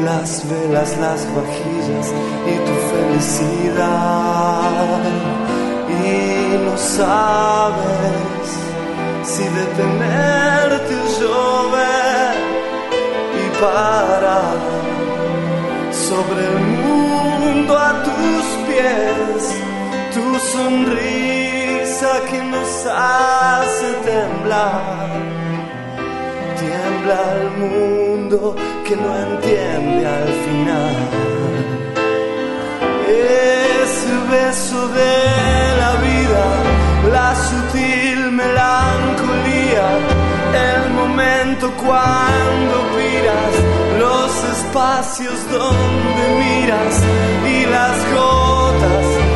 [0.00, 2.12] Las velas, las vajillas
[2.46, 3.82] y tu felicidad.
[5.88, 8.46] Y no sabes
[9.24, 12.36] si detenerte o llover
[13.40, 14.58] y parar
[15.90, 19.42] sobre el mundo a tus pies,
[20.14, 25.08] tu sonrisa que nos hace temblar.
[26.56, 28.54] Tiembla el mundo
[28.88, 30.96] que no entiende al final.
[33.06, 35.16] Ese beso de
[35.82, 36.44] la vida,
[37.12, 39.86] la sutil melancolía,
[40.70, 43.54] el momento cuando piras
[43.98, 46.94] los espacios donde miras
[47.46, 49.27] y las gotas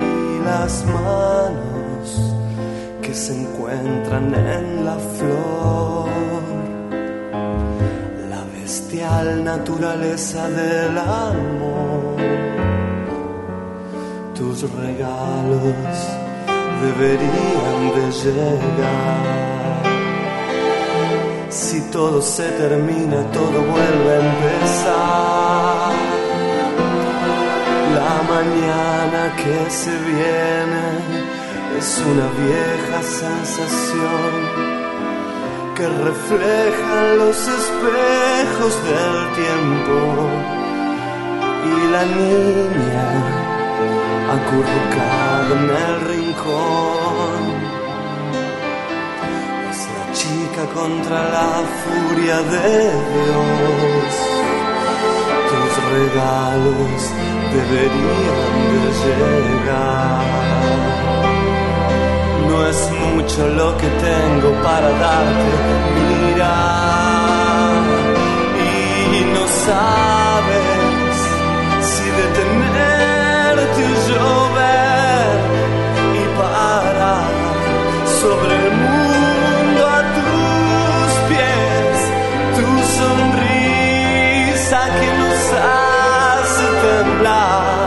[0.00, 2.34] y las manos
[3.02, 6.08] que se encuentran en la flor.
[8.30, 12.02] La bestial naturaleza del amor
[14.34, 15.98] tus regalos
[16.82, 19.52] deberían de llegar.
[21.48, 25.91] Si todo se termina, todo vuelve a empezar
[28.36, 30.86] mañana que se viene
[31.78, 34.32] es una vieja sensación
[35.76, 39.96] que refleja los espejos del tiempo
[41.70, 43.08] y la niña
[44.36, 47.42] acurrucada en el rincón.
[49.70, 51.50] Es la chica contra la
[51.82, 52.70] furia de
[53.12, 54.12] Dios.
[55.50, 58.38] Tus regalos deberían
[58.72, 60.24] de llegar.
[62.48, 65.52] No es mucho lo que tengo para darte,
[65.94, 66.56] mira,
[68.68, 71.14] y no sabes
[71.90, 75.36] si detenerte y llover
[76.20, 77.32] y parar
[78.20, 81.96] sobre el mundo a tus pies,
[82.56, 82.66] tu
[82.98, 85.81] sonrisa que no sabes
[86.82, 87.86] temblar,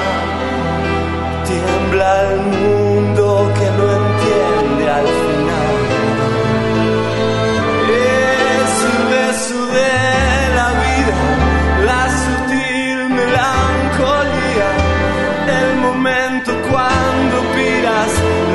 [1.48, 5.76] tiembla el mundo que no entiende al final.
[7.90, 9.96] Eh, es el beso de
[10.60, 11.18] la vida,
[11.90, 14.70] la sutil melancolía,
[15.60, 18.12] el momento cuando piras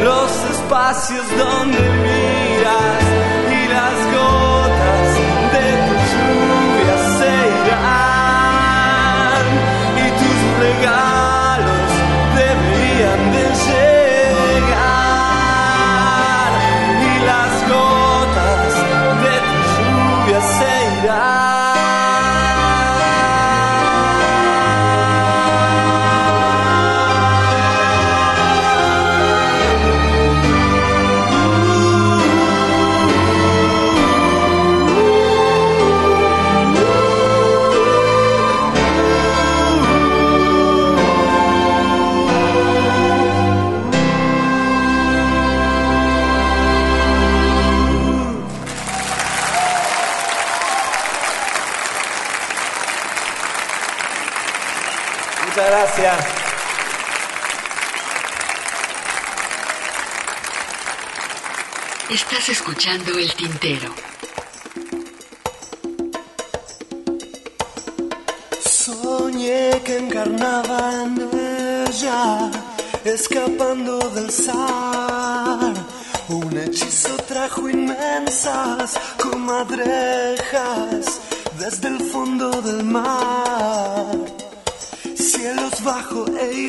[0.09, 1.90] los espacios donde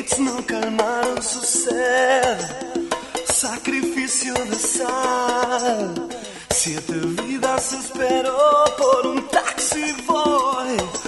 [0.02, 2.38] hits no calmaron su sed.
[3.26, 6.08] Sacrificio de sal.
[6.50, 11.01] Siete vidas esperó por un taxi voice.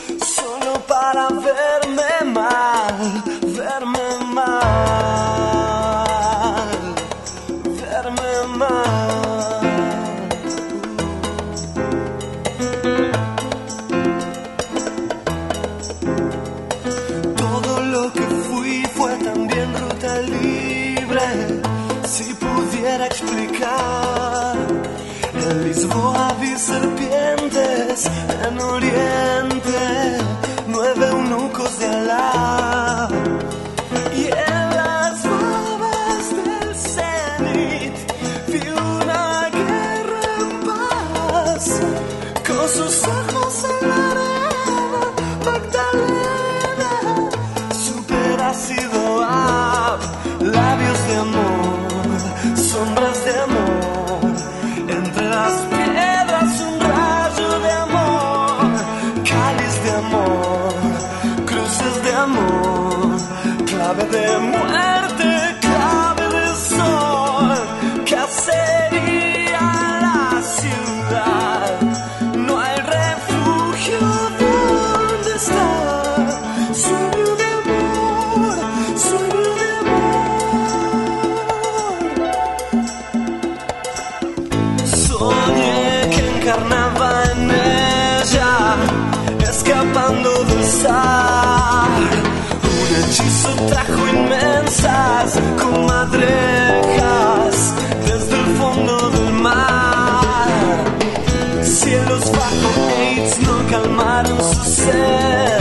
[104.85, 105.59] ser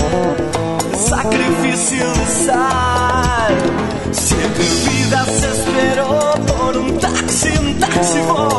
[1.09, 3.51] sacrificio usar.
[4.11, 8.52] Siete vidas esperó por un taxi, un taxi.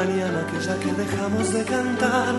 [0.00, 2.34] Mañana que ya que dejamos de cantar.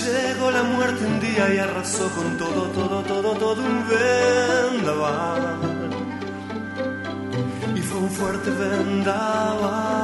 [0.00, 5.42] Llegó la muerte un día y arrasó con todo, todo, todo, todo un vendaval
[7.78, 9.98] y fue un fuerte vendaval.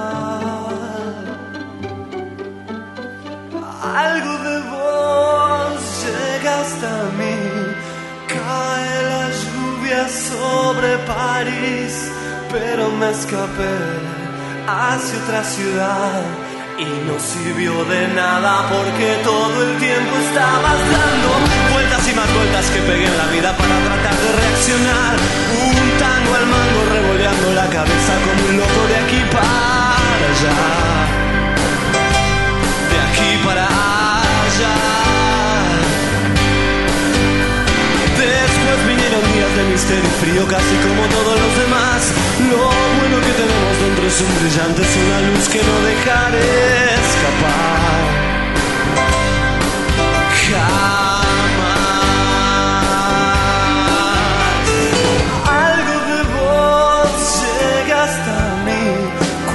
[4.07, 5.75] Algo de vos
[6.05, 7.39] llega hasta mí,
[8.35, 11.93] cae la lluvia sobre París,
[12.55, 13.77] pero me escapé
[14.67, 16.44] hacia otra ciudad.
[16.77, 22.67] Y no sirvió de nada porque todo el tiempo estabas dando vueltas y más vueltas
[22.71, 25.17] que pegué en la vida para tratar de reaccionar.
[25.67, 29.95] Un tango al mango revoleando la cabeza como un loco de aquí para
[30.31, 30.59] allá.
[32.91, 34.94] De aquí para allá.
[39.75, 42.01] Misterio y frío casi como todos los demás.
[42.51, 42.63] Lo
[42.99, 46.51] bueno que tenemos dentro es un brillante, es una luz que no dejaré
[47.03, 48.01] escapar.
[50.47, 51.27] Jamás.
[55.67, 58.37] Algo de vos llega hasta
[58.67, 58.85] mí.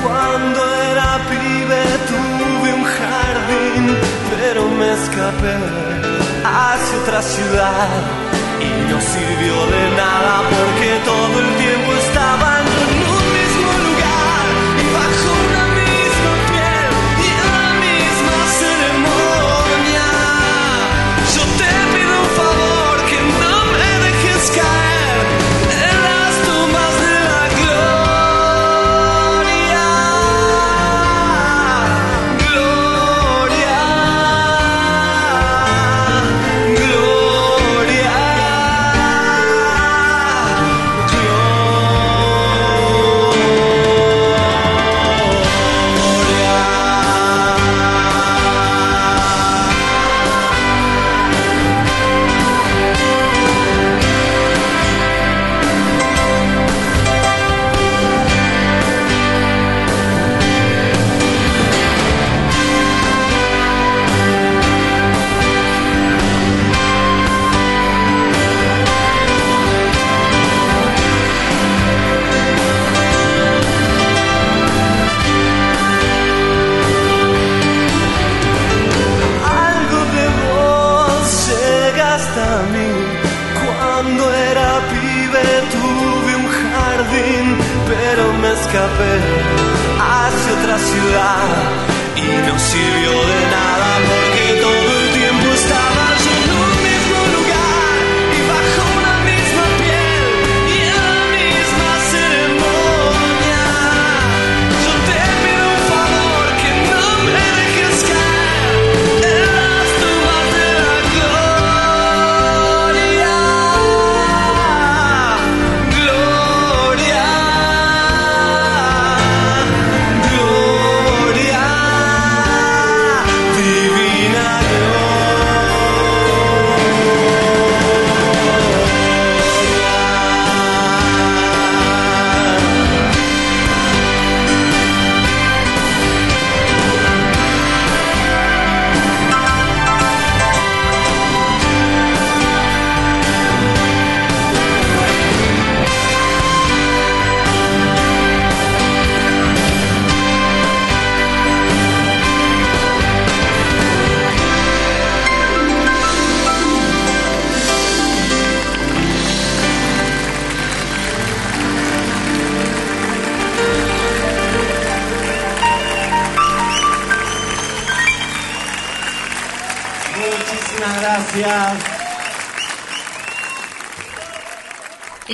[0.04, 0.60] Cuando
[0.92, 1.82] era pibe
[2.12, 3.84] tuve un jardín,
[4.32, 5.56] pero me escapé
[6.44, 8.39] hacia otra ciudad
[9.02, 12.69] sirvió de nada porque todo el tiempo estaban en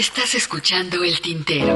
[0.08, 1.74] Estás escuchando el tintero.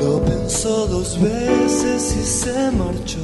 [0.00, 3.18] Lo pensó dos veces y se marchó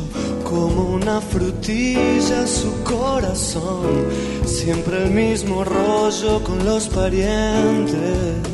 [0.44, 4.08] como una frutilla su corazón.
[4.44, 8.51] Siempre el mismo rollo con los parientes.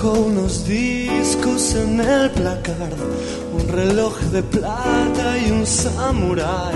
[0.00, 2.94] Dejó unos discos en el placard,
[3.52, 6.74] un reloj de plata y un samurái.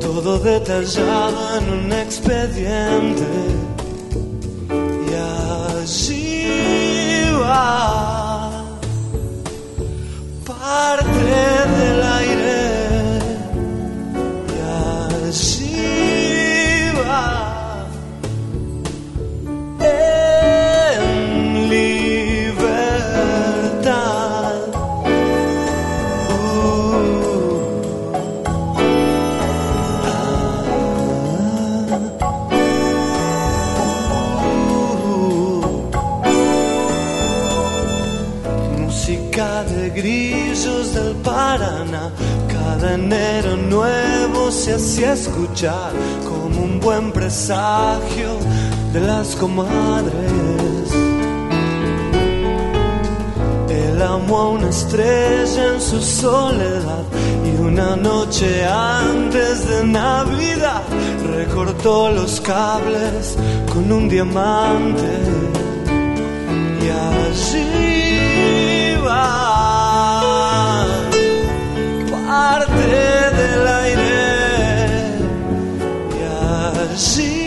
[0.00, 3.26] Todo detallado en un expediente.
[4.70, 5.14] Y
[5.82, 6.44] allí
[7.42, 7.87] va
[42.98, 45.92] enero nuevo se hacía escuchar
[46.24, 48.30] como un buen presagio
[48.92, 50.90] de las comadres.
[53.68, 57.04] Él amó a una estrella en su soledad
[57.48, 60.82] y una noche antes de Navidad
[61.36, 63.36] recortó los cables
[63.72, 65.12] con un diamante
[66.82, 69.47] y allí va
[72.68, 75.18] parte del aire.
[76.16, 76.22] Y
[76.92, 77.37] allí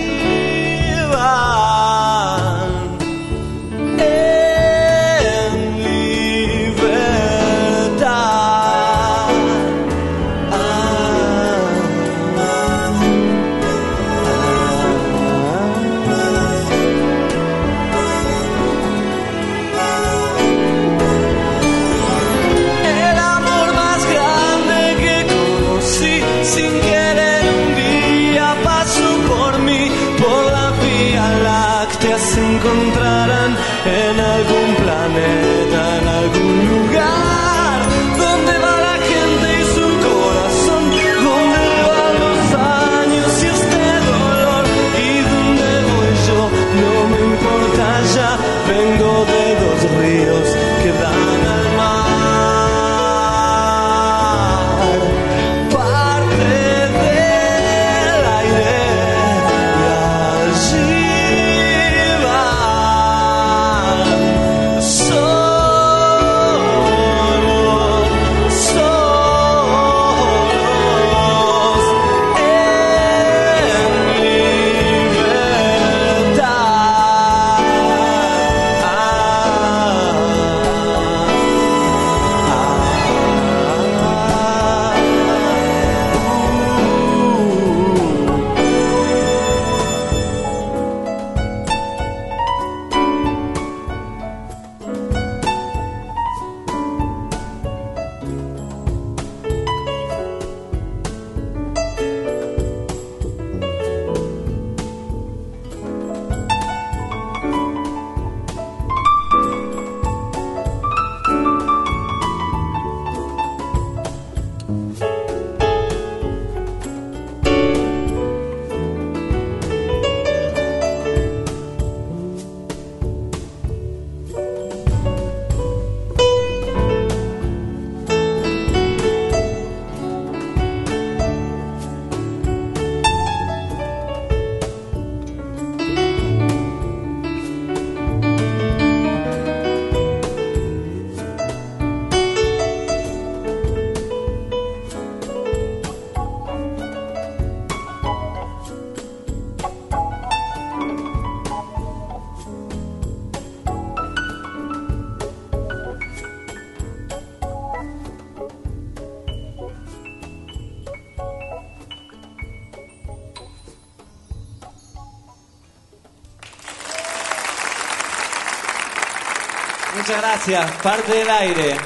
[170.46, 170.72] gracias.
[170.82, 171.78] Parte del aire.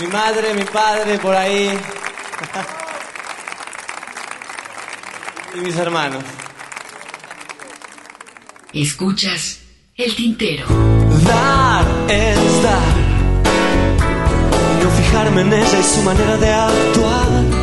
[0.00, 1.68] Mi madre, mi padre, por ahí.
[5.54, 6.24] y mis hermanos.
[8.72, 9.60] Escuchas
[9.96, 10.66] el tintero.
[11.24, 12.96] Dar es dar.
[14.82, 17.57] No fijarme en ella y su manera de actuar.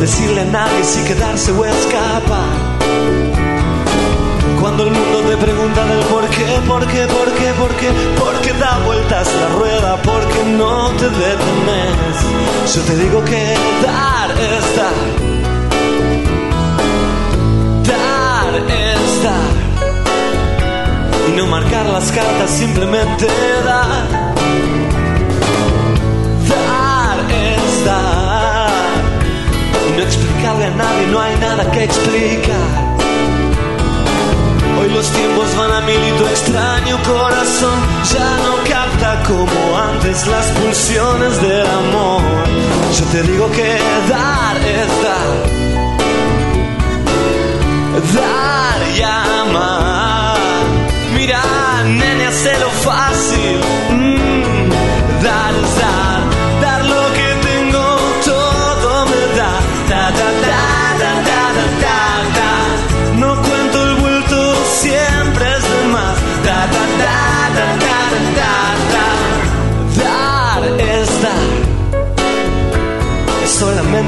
[0.00, 2.48] Decirle a nadie si quedarse o escapar.
[4.60, 8.52] Cuando el mundo te pregunta del por qué, por qué, por qué, por qué, porque
[8.54, 12.74] da vueltas la rueda, porque no te detenes.
[12.74, 13.54] Yo te digo que
[13.84, 14.98] dar es dar.
[17.90, 19.52] Dar es dar.
[21.28, 23.26] Y no marcar las cartas, simplemente.
[23.64, 24.39] Dar
[30.46, 32.90] a nadie, no hay nada que explicar.
[34.80, 37.78] Hoy los tiempos van a mil y tu extraño corazón
[38.14, 42.22] ya no capta como antes las pulsiones del amor.
[42.98, 45.30] Yo te digo que dar es dar.
[48.14, 50.36] Dar y amar.
[51.14, 51.42] Mira,
[51.84, 52.69] nene, hacelo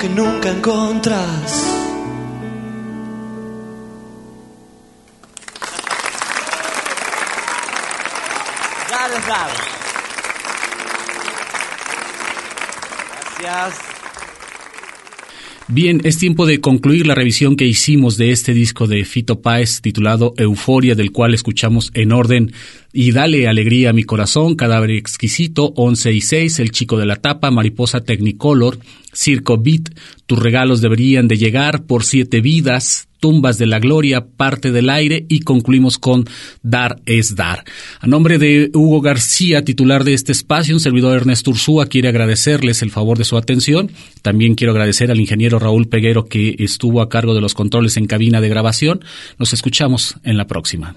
[0.00, 1.76] que nunca encontras.
[8.90, 9.50] Dar es dar.
[13.40, 13.90] Gracias.
[15.68, 19.80] Bien, es tiempo de concluir la revisión que hicimos de este disco de Fito Páez
[19.82, 22.52] titulado Euforia, del cual escuchamos en orden
[22.92, 27.16] y Dale Alegría a mi corazón, Cadáver Exquisito, 11 y 6, El Chico de la
[27.16, 28.78] Tapa, Mariposa Technicolor,
[29.12, 29.90] Circo Beat,
[30.26, 35.26] Tus regalos deberían de llegar, Por siete vidas, Tumbas de la Gloria, Parte del Aire
[35.28, 36.24] y concluimos con
[36.62, 37.64] Dar es Dar.
[38.00, 42.82] A nombre de Hugo García, titular de este espacio, un servidor Ernesto Ursúa quiere agradecerles
[42.82, 43.92] el favor de su atención.
[44.22, 48.06] También quiero agradecer al ingeniero Raúl Peguero que estuvo a cargo de los controles en
[48.06, 49.04] cabina de grabación.
[49.38, 50.96] Nos escuchamos en la próxima.